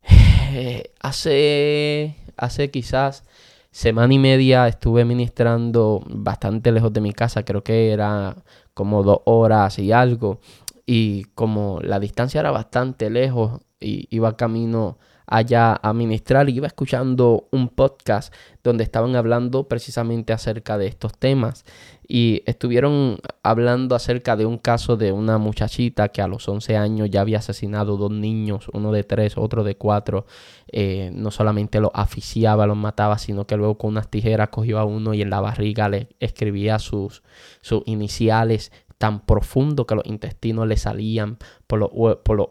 hace, 1.01 2.15
hace 2.37 2.71
quizás 2.71 3.23
semana 3.71 4.13
y 4.13 4.19
media 4.19 4.67
estuve 4.67 5.05
ministrando 5.05 6.03
bastante 6.07 6.71
lejos 6.71 6.93
de 6.93 7.01
mi 7.01 7.13
casa, 7.13 7.43
creo 7.43 7.63
que 7.63 7.91
era 7.91 8.35
como 8.73 9.03
dos 9.03 9.19
horas 9.25 9.79
y 9.79 9.91
algo. 9.91 10.39
Y 10.85 11.25
como 11.35 11.79
la 11.81 11.99
distancia 11.99 12.39
era 12.39 12.51
bastante 12.51 13.09
lejos, 13.09 13.61
y 13.79 14.07
iba 14.15 14.37
camino 14.37 14.97
allá 15.27 15.79
a 15.81 15.93
ministrar. 15.93 16.49
Y 16.49 16.55
iba 16.55 16.67
escuchando 16.67 17.47
un 17.51 17.69
podcast 17.69 18.33
donde 18.63 18.83
estaban 18.83 19.15
hablando 19.15 19.67
precisamente 19.67 20.33
acerca 20.33 20.77
de 20.77 20.87
estos 20.87 21.17
temas. 21.17 21.65
Y 22.07 22.43
estuvieron 22.45 23.19
hablando 23.41 23.95
acerca 23.95 24.35
de 24.35 24.45
un 24.45 24.57
caso 24.57 24.97
de 24.97 25.11
una 25.13 25.37
muchachita 25.37 26.09
que 26.09 26.21
a 26.21 26.27
los 26.27 26.47
11 26.47 26.75
años 26.75 27.09
ya 27.09 27.21
había 27.21 27.37
asesinado 27.37 27.95
dos 27.95 28.11
niños, 28.11 28.67
uno 28.73 28.91
de 28.91 29.03
tres, 29.03 29.37
otro 29.37 29.63
de 29.63 29.77
cuatro, 29.77 30.25
eh, 30.67 31.09
no 31.13 31.31
solamente 31.31 31.79
los 31.79 31.91
asfixiaba, 31.93 32.67
los 32.67 32.75
mataba, 32.75 33.17
sino 33.17 33.47
que 33.47 33.55
luego 33.55 33.77
con 33.77 33.91
unas 33.91 34.09
tijeras 34.09 34.49
cogió 34.49 34.79
a 34.79 34.85
uno 34.85 35.13
y 35.13 35.21
en 35.21 35.29
la 35.29 35.39
barriga 35.39 35.87
le 35.87 36.09
escribía 36.19 36.79
sus, 36.79 37.23
sus 37.61 37.83
iniciales 37.85 38.71
tan 39.01 39.25
profundo 39.25 39.87
que 39.87 39.95
los 39.95 40.05
intestinos 40.05 40.67
le 40.67 40.77
salían 40.77 41.39
por 41.65 41.79
los, 41.79 41.89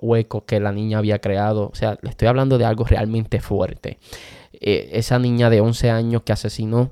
huecos 0.02 0.42
que 0.48 0.58
la 0.58 0.72
niña 0.72 0.98
había 0.98 1.20
creado. 1.20 1.70
O 1.72 1.76
sea, 1.76 1.96
le 2.02 2.10
estoy 2.10 2.26
hablando 2.26 2.58
de 2.58 2.64
algo 2.64 2.82
realmente 2.84 3.40
fuerte. 3.40 4.00
Eh, 4.52 4.90
esa 4.94 5.20
niña 5.20 5.48
de 5.48 5.60
11 5.60 5.90
años 5.90 6.22
que 6.22 6.32
asesinó 6.32 6.90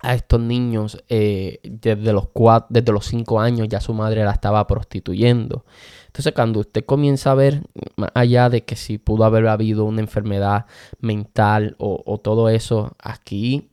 a 0.00 0.14
estos 0.14 0.40
niños 0.40 1.04
eh, 1.10 1.60
desde, 1.62 2.14
los 2.14 2.28
cuatro, 2.28 2.68
desde 2.70 2.90
los 2.90 3.04
5 3.04 3.38
años 3.38 3.68
ya 3.68 3.82
su 3.82 3.92
madre 3.92 4.24
la 4.24 4.30
estaba 4.32 4.66
prostituyendo. 4.66 5.66
Entonces 6.06 6.32
cuando 6.32 6.60
usted 6.60 6.86
comienza 6.86 7.32
a 7.32 7.34
ver, 7.34 7.60
más 7.96 8.10
allá 8.14 8.48
de 8.48 8.64
que 8.64 8.76
si 8.76 8.96
pudo 8.96 9.24
haber 9.24 9.46
habido 9.46 9.84
una 9.84 10.00
enfermedad 10.00 10.64
mental 11.00 11.76
o 11.78 12.18
todo 12.18 12.48
eso, 12.48 12.96
aquí 12.98 13.70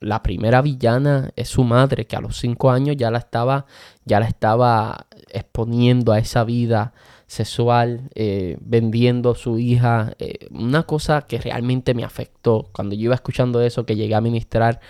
la 0.00 0.22
primera 0.22 0.62
villana 0.62 1.30
es 1.36 1.48
su 1.48 1.64
madre, 1.64 2.06
que 2.06 2.16
a 2.16 2.20
los 2.20 2.38
cinco 2.38 2.70
años 2.70 2.96
ya 2.96 3.10
la 3.10 3.18
estaba, 3.18 3.66
ya 4.04 4.20
la 4.20 4.26
estaba 4.26 5.06
exponiendo 5.28 6.12
a 6.12 6.18
esa 6.18 6.44
vida 6.44 6.92
sexual, 7.26 8.08
eh, 8.14 8.56
vendiendo 8.60 9.32
a 9.32 9.34
su 9.34 9.58
hija. 9.58 10.14
Eh, 10.18 10.48
una 10.50 10.84
cosa 10.84 11.22
que 11.22 11.38
realmente 11.38 11.94
me 11.94 12.04
afectó. 12.04 12.68
Cuando 12.72 12.94
yo 12.94 13.04
iba 13.04 13.14
escuchando 13.14 13.60
eso, 13.60 13.84
que 13.84 13.96
llegué 13.96 14.14
a 14.14 14.20
ministrar, 14.20 14.80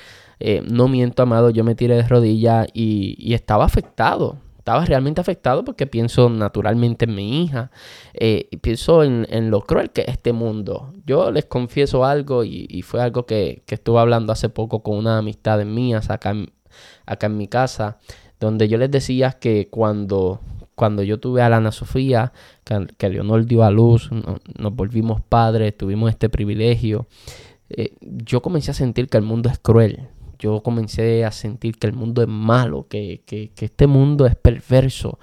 eh, 0.40 0.62
no 0.64 0.88
miento, 0.88 1.23
amado, 1.23 1.51
yo 1.51 1.64
me 1.64 1.75
tiré 1.75 1.97
de 1.97 2.07
rodillas 2.07 2.68
y, 2.73 3.16
y 3.18 3.35
estaba 3.35 3.64
afectado 3.64 4.38
estaba 4.68 4.85
realmente 4.85 5.22
afectado 5.22 5.64
porque 5.64 5.87
pienso 5.87 6.28
naturalmente 6.28 7.07
en 7.07 7.14
mi 7.14 7.42
hija 7.42 7.70
eh, 8.12 8.48
y 8.50 8.59
pienso 8.59 9.02
en, 9.02 9.50
lo 9.50 9.62
cruel 9.62 9.90
que 9.92 10.02
es 10.02 10.09
este 10.09 10.35
mundo. 10.35 10.92
Yo 11.07 11.31
les 11.31 11.46
confieso 11.46 12.04
algo 12.04 12.44
y, 12.44 12.83
fue 12.83 13.00
algo 13.00 13.24
que, 13.24 13.62
estuve 13.66 13.98
hablando 13.98 14.31
hace 14.31 14.50
poco 14.50 14.83
con 14.83 14.98
una 14.98 15.16
amistad 15.16 15.64
mía 15.64 16.02
acá 16.07 16.33
en, 16.33 16.52
acá 17.07 17.28
en 17.28 17.38
mi 17.38 17.48
casa, 17.48 17.96
donde 18.40 18.68
yo 18.68 18.76
les 18.76 18.90
decía 18.90 19.33
que 19.33 19.68
cuando, 19.70 20.40
cuando 20.74 21.02
yo 21.02 21.18
tuve 21.18 21.40
a 21.40 21.48
la 21.48 21.57
Ana 21.57 21.72
Sofía, 21.72 22.35
que, 22.64 23.09
Leonor 23.09 23.46
dio 23.46 23.64
a 23.64 23.70
luz, 23.70 24.11
nos 24.12 24.74
volvimos 24.74 25.22
padres, 25.22 25.78
tuvimos 25.78 26.11
este 26.11 26.28
privilegio, 26.28 27.07
eh, 27.70 27.94
yo 28.00 28.42
comencé 28.42 28.72
a 28.72 28.74
sentir 28.74 29.09
que 29.09 29.16
el 29.16 29.24
mundo 29.24 29.48
es 29.48 29.59
cruel 29.59 30.09
yo 30.38 30.62
comencé 30.62 31.24
a 31.24 31.33
sentir 31.33 31.79
que 31.79 31.87
el 31.87 31.92
mundo 31.92 32.22
es 32.22 32.29
malo, 32.29 32.87
que, 32.88 33.22
este 33.57 33.87
mundo 33.87 34.27
es 34.27 34.37
perverso. 34.37 35.18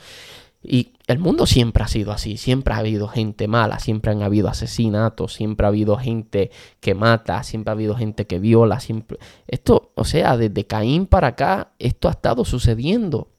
Y 0.62 0.94
el 1.08 1.20
mundo 1.20 1.46
siempre 1.46 1.84
ha 1.84 1.88
sido 1.88 2.12
así, 2.12 2.38
siempre 2.38 2.74
ha 2.74 2.78
habido 2.78 3.08
gente 3.08 3.48
mala, 3.48 3.78
siempre 3.80 4.12
han 4.12 4.24
habido 4.24 4.50
asesinatos, 4.50 5.34
siempre 5.34 5.66
ha 5.66 5.70
habido 5.70 5.98
gente 5.98 6.50
que 6.80 6.96
mata, 6.96 7.44
siempre 7.44 7.70
ha 7.70 7.74
habido 7.74 7.96
gente 7.96 8.26
que 8.26 8.40
viola, 8.40 8.80
siempre... 8.80 9.20
Esto, 9.48 9.92
o 9.94 10.06
sea, 10.06 10.38
desde 10.38 10.66
Caín 10.66 11.06
para 11.06 11.28
acá, 11.28 11.74
esto 11.78 12.08
ha 12.08 12.12
estado 12.12 12.46
sucediendo. 12.46 13.30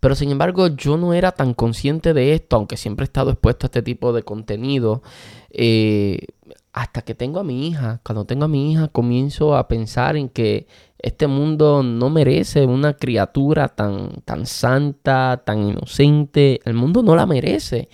Pero 0.00 0.14
sin 0.14 0.30
embargo, 0.30 0.68
yo 0.68 0.96
no 0.96 1.14
era 1.14 1.32
tan 1.32 1.54
consciente 1.54 2.14
de 2.14 2.34
esto, 2.34 2.56
aunque 2.56 2.76
siempre 2.76 3.04
he 3.04 3.08
estado 3.08 3.30
expuesto 3.30 3.66
a 3.66 3.68
este 3.68 3.82
tipo 3.82 4.12
de 4.12 4.22
contenido. 4.22 5.02
Eh, 5.50 6.26
hasta 6.80 7.02
que 7.02 7.14
tengo 7.14 7.40
a 7.40 7.44
mi 7.44 7.68
hija. 7.68 8.00
Cuando 8.02 8.24
tengo 8.24 8.46
a 8.46 8.48
mi 8.48 8.72
hija, 8.72 8.88
comienzo 8.88 9.54
a 9.54 9.68
pensar 9.68 10.16
en 10.16 10.30
que 10.30 10.66
este 10.98 11.26
mundo 11.26 11.82
no 11.82 12.08
merece 12.08 12.64
una 12.64 12.94
criatura 12.94 13.68
tan, 13.68 14.22
tan 14.24 14.46
santa, 14.46 15.42
tan 15.44 15.62
inocente. 15.62 16.60
El 16.64 16.72
mundo 16.72 17.02
no 17.02 17.14
la 17.14 17.26
merece. 17.26 17.90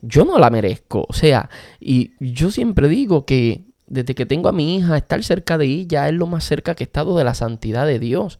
Yo 0.00 0.24
no 0.24 0.38
la 0.38 0.48
merezco. 0.48 1.04
O 1.10 1.12
sea, 1.12 1.50
y 1.78 2.12
yo 2.20 2.50
siempre 2.50 2.88
digo 2.88 3.26
que 3.26 3.66
desde 3.86 4.14
que 4.14 4.24
tengo 4.24 4.48
a 4.48 4.52
mi 4.52 4.76
hija, 4.76 4.96
estar 4.96 5.22
cerca 5.22 5.58
de 5.58 5.66
ella 5.66 6.08
es 6.08 6.14
lo 6.14 6.26
más 6.26 6.44
cerca 6.44 6.74
que 6.74 6.84
he 6.84 6.86
estado 6.86 7.18
de 7.18 7.24
la 7.24 7.34
santidad 7.34 7.86
de 7.86 7.98
Dios. 7.98 8.38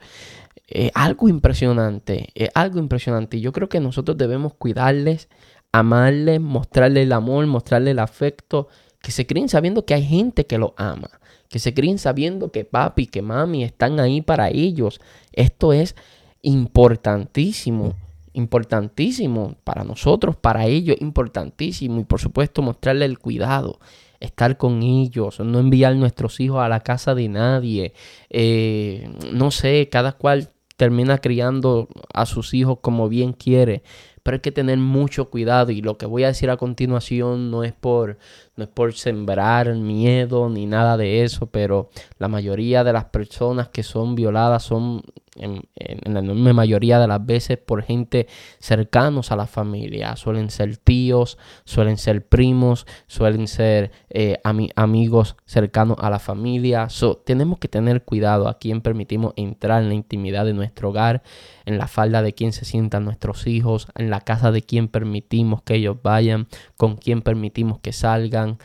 Es 0.69 0.91
algo 0.95 1.29
impresionante, 1.29 2.31
es 2.35 2.49
algo 2.55 2.79
impresionante. 2.79 3.37
Y 3.37 3.43
yo 3.43 3.53
creo 3.53 3.69
que 3.69 3.79
nosotros 3.79 4.17
debemos 4.17 4.55
cuidarles, 4.55 5.29
amarles, 5.71 6.41
mostrarles 6.41 7.05
el 7.05 7.13
amor, 7.13 7.47
mostrarles 7.47 7.93
el 7.93 7.99
afecto, 7.99 8.69
que 9.03 9.11
se 9.13 9.27
creen 9.27 9.49
sabiendo 9.49 9.85
que 9.85 9.95
hay 9.95 10.05
gente 10.05 10.47
que 10.47 10.59
lo 10.59 10.75
ama 10.77 11.11
que 11.53 11.59
se 11.59 11.75
críen 11.75 11.99
sabiendo 11.99 12.51
que 12.51 12.65
papi, 12.65 13.07
que 13.07 13.21
mami 13.21 13.63
están 13.63 14.01
ahí 14.01 14.23
para 14.23 14.49
ellos. 14.49 15.03
Esto 15.35 15.75
es 15.75 15.95
importantísimo, 16.41 17.95
importantísimo 18.33 19.57
para 19.63 19.85
nosotros, 19.85 20.35
para 20.35 20.65
ellos, 20.65 20.97
importantísimo. 21.01 22.01
Y 22.01 22.05
por 22.05 22.21
supuesto 22.21 22.63
mostrarle 22.63 23.05
el 23.05 23.19
cuidado, 23.19 23.79
estar 24.19 24.57
con 24.57 24.83
ellos, 24.83 25.41
no 25.41 25.59
enviar 25.59 25.95
nuestros 25.95 26.41
hijos 26.41 26.63
a 26.63 26.71
la 26.71 26.81
casa 26.81 27.15
de 27.15 27.29
nadie. 27.29 27.93
Eh, 28.31 29.11
no 29.31 29.51
sé, 29.51 29.91
cada 29.93 30.13
cual 30.13 30.49
termina 30.79 31.19
criando 31.19 31.87
a 32.15 32.25
sus 32.25 32.55
hijos 32.55 32.79
como 32.81 33.11
bien 33.11 33.35
quiere 33.35 33.83
pero 34.23 34.37
hay 34.37 34.41
que 34.41 34.53
tener 34.53 34.79
mucho 34.79 35.31
cuidado 35.31 35.73
y 35.73 35.83
lo 35.83 35.99
que 35.99 36.07
voy 36.07 36.25
a 36.25 36.29
decir 36.29 36.51
a 36.51 36.57
continuación 36.57 37.51
no 37.51 37.65
es 37.65 37.73
por 37.73 38.19
no 38.57 38.65
es 38.65 38.71
por 38.71 38.95
sembrar 38.95 39.75
miedo 39.75 40.49
ni 40.49 40.67
nada 40.67 40.97
de 40.97 41.25
eso, 41.25 41.47
pero 41.47 41.91
la 42.19 42.29
mayoría 42.29 42.85
de 42.85 42.93
las 42.93 43.07
personas 43.07 43.69
que 43.69 43.83
son 43.83 44.15
violadas 44.15 44.63
son 44.63 45.03
en, 45.37 45.63
la 46.05 46.53
mayoría 46.53 46.99
de 46.99 47.07
las 47.07 47.25
veces 47.25 47.59
por 47.59 47.83
gente 47.83 48.27
cercanos 48.59 49.33
a 49.33 49.37
la 49.37 49.47
familia. 49.47 50.17
Suelen 50.17 50.51
ser 50.51 50.77
tíos, 50.77 51.39
suelen 51.65 51.97
ser 51.97 52.27
primos, 52.27 52.87
suelen 53.07 53.49
ser 53.49 53.93
eh, 54.11 54.39
amigos 54.77 55.37
cercanos 55.45 55.97
a 56.01 56.11
la 56.11 56.19
familia. 56.19 56.89
tenemos 57.25 57.59
que 57.59 57.69
tener 57.69 58.03
cuidado 58.03 58.49
a 58.49 58.59
quién 58.59 58.81
permitimos 58.81 59.33
entrar 59.37 59.83
en 59.83 59.89
la 59.89 59.95
intimidad 59.95 60.45
de 60.45 60.53
nuestro 60.53 60.91
hogar, 60.91 61.23
en 61.65 61.79
la 61.79 61.87
falda 61.87 62.23
de 62.23 62.35
quién 62.35 62.53
se 62.53 62.65
sientan 62.65 63.05
nuestros 63.05 63.47
hijos, 63.47 63.89
en 63.95 64.11
la 64.11 64.21
casa 64.21 64.51
de 64.53 64.63
quién 64.63 64.89
permitimos 64.89 65.63
que 65.63 65.77
ellos 65.77 65.97
vayan, 66.03 66.49
con 66.77 66.97
quién 66.97 67.23
permitimos 67.23 67.79
que 67.79 67.93
salgan, 67.93 68.59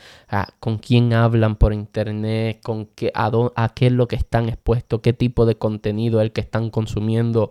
con 0.60 0.78
quién 0.78 1.12
hablan 1.12 1.56
por 1.56 1.72
internet, 1.72 2.60
con 2.62 2.86
qué, 2.86 3.10
a, 3.14 3.30
a 3.54 3.68
qué 3.70 3.86
es 3.86 3.92
lo 3.92 4.08
que 4.08 4.16
están 4.16 4.48
expuestos, 4.48 5.00
qué 5.00 5.12
tipo 5.12 5.46
de 5.46 5.56
contenido 5.56 6.20
es 6.20 6.24
el 6.24 6.32
que 6.32 6.40
están 6.40 6.57
consumiendo. 6.70 7.50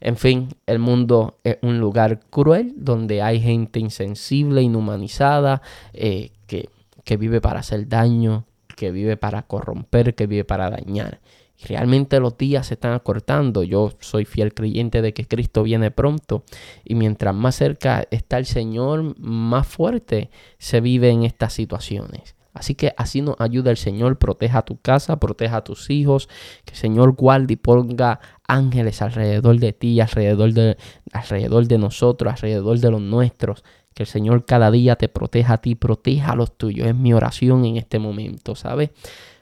En 0.00 0.16
fin, 0.16 0.48
el 0.66 0.78
mundo 0.78 1.38
es 1.44 1.58
un 1.62 1.78
lugar 1.78 2.20
cruel 2.30 2.74
donde 2.76 3.22
hay 3.22 3.40
gente 3.40 3.78
insensible, 3.78 4.62
inhumanizada, 4.62 5.62
eh, 5.92 6.30
que, 6.46 6.68
que 7.04 7.16
vive 7.16 7.40
para 7.40 7.60
hacer 7.60 7.88
daño, 7.88 8.44
que 8.76 8.90
vive 8.90 9.16
para 9.16 9.42
corromper, 9.42 10.14
que 10.14 10.26
vive 10.26 10.44
para 10.44 10.70
dañar. 10.70 11.20
Realmente 11.64 12.18
los 12.18 12.36
días 12.36 12.66
se 12.66 12.74
están 12.74 12.92
acortando. 12.92 13.62
Yo 13.62 13.92
soy 14.00 14.24
fiel 14.24 14.52
creyente 14.52 15.02
de 15.02 15.14
que 15.14 15.26
Cristo 15.26 15.62
viene 15.62 15.90
pronto. 15.90 16.44
Y 16.84 16.94
mientras 16.94 17.34
más 17.34 17.54
cerca 17.54 18.06
está 18.10 18.38
el 18.38 18.46
Señor, 18.46 19.18
más 19.20 19.66
fuerte 19.66 20.30
se 20.58 20.80
vive 20.80 21.10
en 21.10 21.22
estas 21.22 21.52
situaciones. 21.52 22.34
Así 22.54 22.74
que 22.74 22.92
así 22.96 23.22
nos 23.22 23.40
ayuda 23.40 23.70
el 23.70 23.78
Señor, 23.78 24.18
proteja 24.18 24.62
tu 24.62 24.78
casa, 24.80 25.18
proteja 25.18 25.58
a 25.58 25.64
tus 25.64 25.88
hijos, 25.88 26.28
que 26.64 26.74
el 26.74 26.78
Señor 26.78 27.12
guarde 27.12 27.54
y 27.54 27.56
ponga 27.56 28.20
ángeles 28.46 29.00
alrededor 29.00 29.58
de 29.58 29.72
ti, 29.72 30.00
alrededor 30.00 30.52
de, 30.52 30.76
alrededor 31.12 31.66
de 31.66 31.78
nosotros, 31.78 32.32
alrededor 32.32 32.78
de 32.78 32.90
los 32.90 33.00
nuestros. 33.00 33.64
Que 33.94 34.04
el 34.04 34.06
Señor 34.06 34.46
cada 34.46 34.70
día 34.70 34.96
te 34.96 35.08
proteja 35.08 35.54
a 35.54 35.58
ti, 35.58 35.74
proteja 35.74 36.32
a 36.32 36.36
los 36.36 36.56
tuyos. 36.56 36.86
Es 36.86 36.94
mi 36.94 37.12
oración 37.12 37.64
en 37.64 37.76
este 37.76 37.98
momento, 37.98 38.54
¿sabes? 38.54 38.90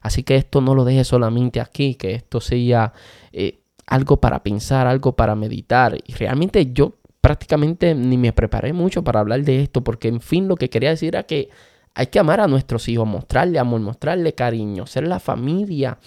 Así 0.01 0.23
que 0.23 0.37
esto 0.37 0.61
no 0.61 0.75
lo 0.75 0.85
dejes 0.85 1.09
solamente 1.09 1.61
aquí, 1.61 1.95
que 1.95 2.15
esto 2.15 2.41
sea 2.41 2.93
eh, 3.33 3.61
algo 3.87 4.21
para 4.21 4.43
pensar, 4.43 4.87
algo 4.87 5.15
para 5.15 5.35
meditar. 5.35 5.97
Y 6.07 6.15
realmente 6.15 6.73
yo 6.73 6.95
prácticamente 7.21 7.95
ni 7.95 8.17
me 8.17 8.33
preparé 8.33 8.73
mucho 8.73 9.05
para 9.05 9.21
hablar 9.21 9.43
de 9.43 9.63
esto, 9.63 9.85
porque 9.85 10.09
en 10.09 10.21
fin 10.21 10.49
lo 10.49 10.57
que 10.57 10.71
quería 10.71 10.91
decir 10.91 11.09
era 11.09 11.25
que 11.25 11.51
hay 11.95 12.07
que 12.07 12.19
amar 12.19 12.41
a 12.41 12.47
nuestros 12.47 12.89
hijos, 12.89 13.07
mostrarle 13.07 13.59
amor, 13.59 13.81
mostrarle 13.81 14.35
cariño, 14.35 14.87
ser 14.87 15.07
la 15.07 15.21
familia 15.21 15.99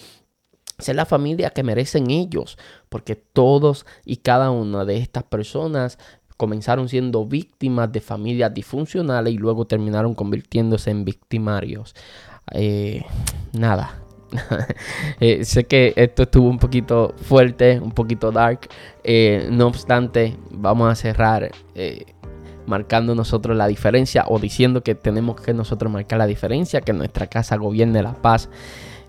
ser 0.78 0.96
la 0.96 1.06
familia 1.06 1.50
que 1.50 1.62
merecen 1.62 2.10
ellos, 2.10 2.58
porque 2.88 3.14
todos 3.14 3.86
y 4.04 4.16
cada 4.16 4.50
una 4.50 4.84
de 4.84 4.96
estas 4.96 5.22
personas 5.24 5.98
comenzaron 6.36 6.88
siendo 6.88 7.24
víctimas 7.26 7.92
de 7.92 8.00
familias 8.00 8.52
disfuncionales 8.52 9.32
y 9.32 9.38
luego 9.38 9.66
terminaron 9.66 10.14
convirtiéndose 10.14 10.90
en 10.90 11.04
victimarios. 11.04 11.94
Eh, 12.52 13.04
nada. 13.52 14.00
Eh, 15.20 15.44
sé 15.44 15.64
que 15.64 15.92
esto 15.94 16.24
estuvo 16.24 16.48
un 16.48 16.58
poquito 16.58 17.14
fuerte, 17.16 17.78
un 17.78 17.92
poquito 17.92 18.32
dark. 18.32 18.68
Eh, 19.04 19.48
no 19.50 19.68
obstante, 19.68 20.36
vamos 20.50 20.90
a 20.90 20.94
cerrar 20.96 21.52
marcando 22.66 23.14
nosotros 23.14 23.56
la 23.56 23.66
diferencia 23.66 24.24
o 24.28 24.38
diciendo 24.38 24.82
que 24.82 24.94
tenemos 24.94 25.40
que 25.40 25.54
nosotros 25.54 25.92
marcar 25.92 26.18
la 26.18 26.26
diferencia, 26.26 26.80
que 26.80 26.92
nuestra 26.92 27.26
casa 27.26 27.56
gobierne 27.56 28.02
la 28.02 28.14
paz 28.14 28.48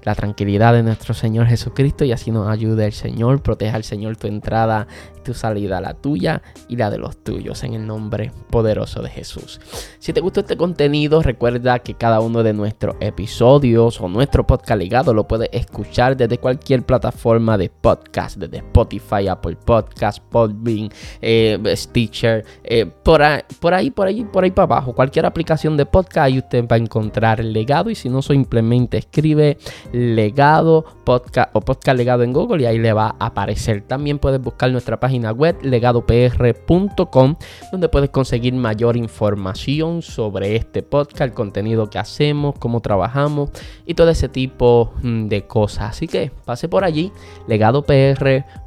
la 0.05 0.15
tranquilidad 0.15 0.73
de 0.73 0.83
nuestro 0.83 1.13
Señor 1.13 1.47
Jesucristo 1.47 2.05
y 2.05 2.11
así 2.11 2.31
nos 2.31 2.47
ayude 2.47 2.85
el 2.85 2.93
Señor, 2.93 3.41
proteja 3.41 3.75
al 3.75 3.83
Señor 3.83 4.15
tu 4.15 4.27
entrada 4.27 4.87
tu 5.25 5.33
salida, 5.33 5.81
la 5.81 5.93
tuya 5.95 6.41
y 6.69 6.77
la 6.77 6.89
de 6.89 6.97
los 6.97 7.17
tuyos, 7.17 7.63
en 7.63 7.73
el 7.73 7.85
nombre 7.85 8.31
poderoso 8.49 9.01
de 9.01 9.09
Jesús. 9.09 9.59
Si 9.99 10.13
te 10.13 10.21
gustó 10.21 10.41
este 10.41 10.55
contenido, 10.55 11.21
recuerda 11.21 11.79
que 11.79 11.95
cada 11.95 12.21
uno 12.21 12.43
de 12.43 12.53
nuestros 12.53 12.95
episodios 13.01 13.99
o 13.99 14.07
nuestro 14.07 14.47
podcast 14.47 14.79
ligado 14.79 15.13
lo 15.13 15.27
puedes 15.27 15.49
escuchar 15.51 16.15
desde 16.15 16.37
cualquier 16.37 16.83
plataforma 16.83 17.57
de 17.57 17.69
podcast, 17.69 18.37
desde 18.37 18.57
Spotify, 18.57 19.27
Apple 19.27 19.57
Podcast, 19.65 20.19
Podbean, 20.29 20.89
eh, 21.21 21.61
Stitcher, 21.75 22.45
eh, 22.63 22.85
por, 22.85 23.21
ahí, 23.21 23.41
por 23.59 23.73
ahí, 23.73 23.91
por 23.91 24.07
ahí, 24.07 24.23
por 24.23 24.43
ahí 24.43 24.51
para 24.51 24.65
abajo, 24.65 24.93
cualquier 24.93 25.25
aplicación 25.25 25.75
de 25.75 25.85
podcast, 25.85 26.17
ahí 26.17 26.37
usted 26.37 26.65
va 26.67 26.75
a 26.75 26.79
encontrar 26.79 27.39
el 27.39 27.51
legado 27.51 27.89
y 27.89 27.95
si 27.95 28.09
no, 28.09 28.21
simplemente 28.21 28.97
escribe 28.99 29.57
legado 29.95 30.86
podcast 31.05 31.55
o 31.55 31.62
podcast 31.62 31.97
legado 31.97 32.23
en 32.23 32.34
Google 32.34 32.63
y 32.63 32.65
ahí 32.65 32.77
le 32.77 32.93
va 32.93 33.15
a 33.19 33.27
aparecer. 33.27 33.81
También 33.81 34.19
puedes 34.19 34.41
buscar 34.41 34.71
nuestra 34.71 34.99
página 34.99 35.31
web 35.31 35.58
legadopr.com 35.62 37.36
donde 37.71 37.89
puedes 37.89 38.10
conseguir 38.10 38.53
mayor 38.53 38.97
información 38.97 40.01
sobre 40.01 40.55
este 40.55 40.84
podcast, 40.84 41.21
el 41.21 41.34
contenido 41.34 41.89
que 41.89 41.99
hacemos, 41.99 42.55
cómo 42.60 42.81
trabajamos 42.81 43.49
y 43.86 43.93
todo 43.93 44.10
ese 44.10 44.27
tipo 44.27 44.93
mm, 45.01 45.27
de 45.27 45.47
cosas. 45.47 45.91
Así 45.91 46.08
que 46.08 46.31
pase 46.45 46.67
por 46.67 46.84
allí, 46.84 47.12
legadopr.com 47.47 48.64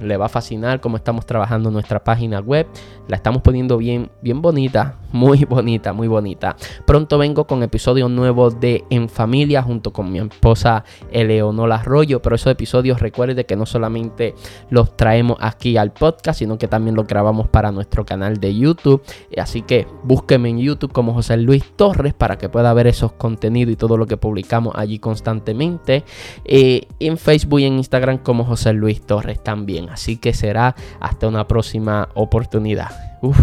le 0.00 0.16
va 0.16 0.26
a 0.26 0.28
fascinar 0.28 0.80
cómo 0.80 0.96
estamos 0.96 1.26
trabajando 1.26 1.72
nuestra 1.72 2.04
página 2.04 2.38
web. 2.38 2.68
La 3.08 3.16
estamos 3.16 3.42
poniendo 3.42 3.78
bien, 3.78 4.10
bien 4.22 4.40
bonita, 4.40 4.96
muy 5.12 5.44
bonita, 5.44 5.92
muy 5.92 6.06
bonita. 6.06 6.56
Pronto 6.86 7.18
vengo 7.18 7.46
con 7.46 7.62
episodios 7.62 8.10
nuevos 8.10 8.60
de 8.60 8.84
En 8.90 9.08
Familia 9.08 9.62
junto 9.62 9.92
con 9.92 10.12
mi 10.12 10.20
esposa 10.20 10.84
Eleonora 11.10 11.76
Arroyo. 11.76 12.22
Pero 12.22 12.36
esos 12.36 12.52
episodios 12.52 13.00
recuerde 13.00 13.44
que 13.44 13.56
no 13.56 13.66
solamente 13.66 14.34
los 14.70 14.96
traemos 14.96 15.36
aquí 15.40 15.76
al 15.76 15.92
podcast, 15.92 16.38
sino 16.38 16.58
que 16.58 16.68
también 16.68 16.94
los 16.94 17.06
grabamos 17.06 17.48
para 17.48 17.72
nuestro 17.72 18.04
canal 18.04 18.38
de 18.38 18.54
YouTube. 18.54 19.02
Así 19.36 19.62
que 19.62 19.86
búsqueme 20.04 20.48
en 20.50 20.58
YouTube 20.58 20.92
como 20.92 21.12
José 21.12 21.36
Luis 21.38 21.64
Torres 21.74 22.14
para 22.14 22.38
que 22.38 22.48
pueda 22.48 22.72
ver 22.72 22.86
esos 22.86 23.12
contenidos 23.12 23.72
y 23.72 23.76
todo 23.76 23.96
lo 23.96 24.06
que 24.06 24.16
publicamos 24.16 24.74
allí 24.76 25.00
constantemente. 25.00 26.04
Eh, 26.44 26.86
en 27.00 27.18
Facebook 27.18 27.60
y 27.60 27.64
en 27.64 27.74
Instagram 27.78 28.18
como 28.18 28.44
José 28.44 28.75
Luis 28.76 29.04
Torres 29.04 29.42
también. 29.42 29.88
Así 29.88 30.16
que 30.16 30.32
será 30.32 30.74
hasta 31.00 31.28
una 31.28 31.46
próxima 31.48 32.08
oportunidad. 32.14 32.90
Uf, 33.22 33.38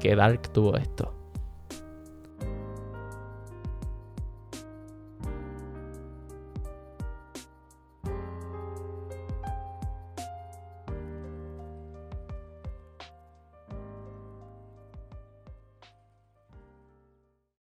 qué 0.00 0.16
dark 0.16 0.52
tuvo 0.52 0.76
esto. 0.76 1.13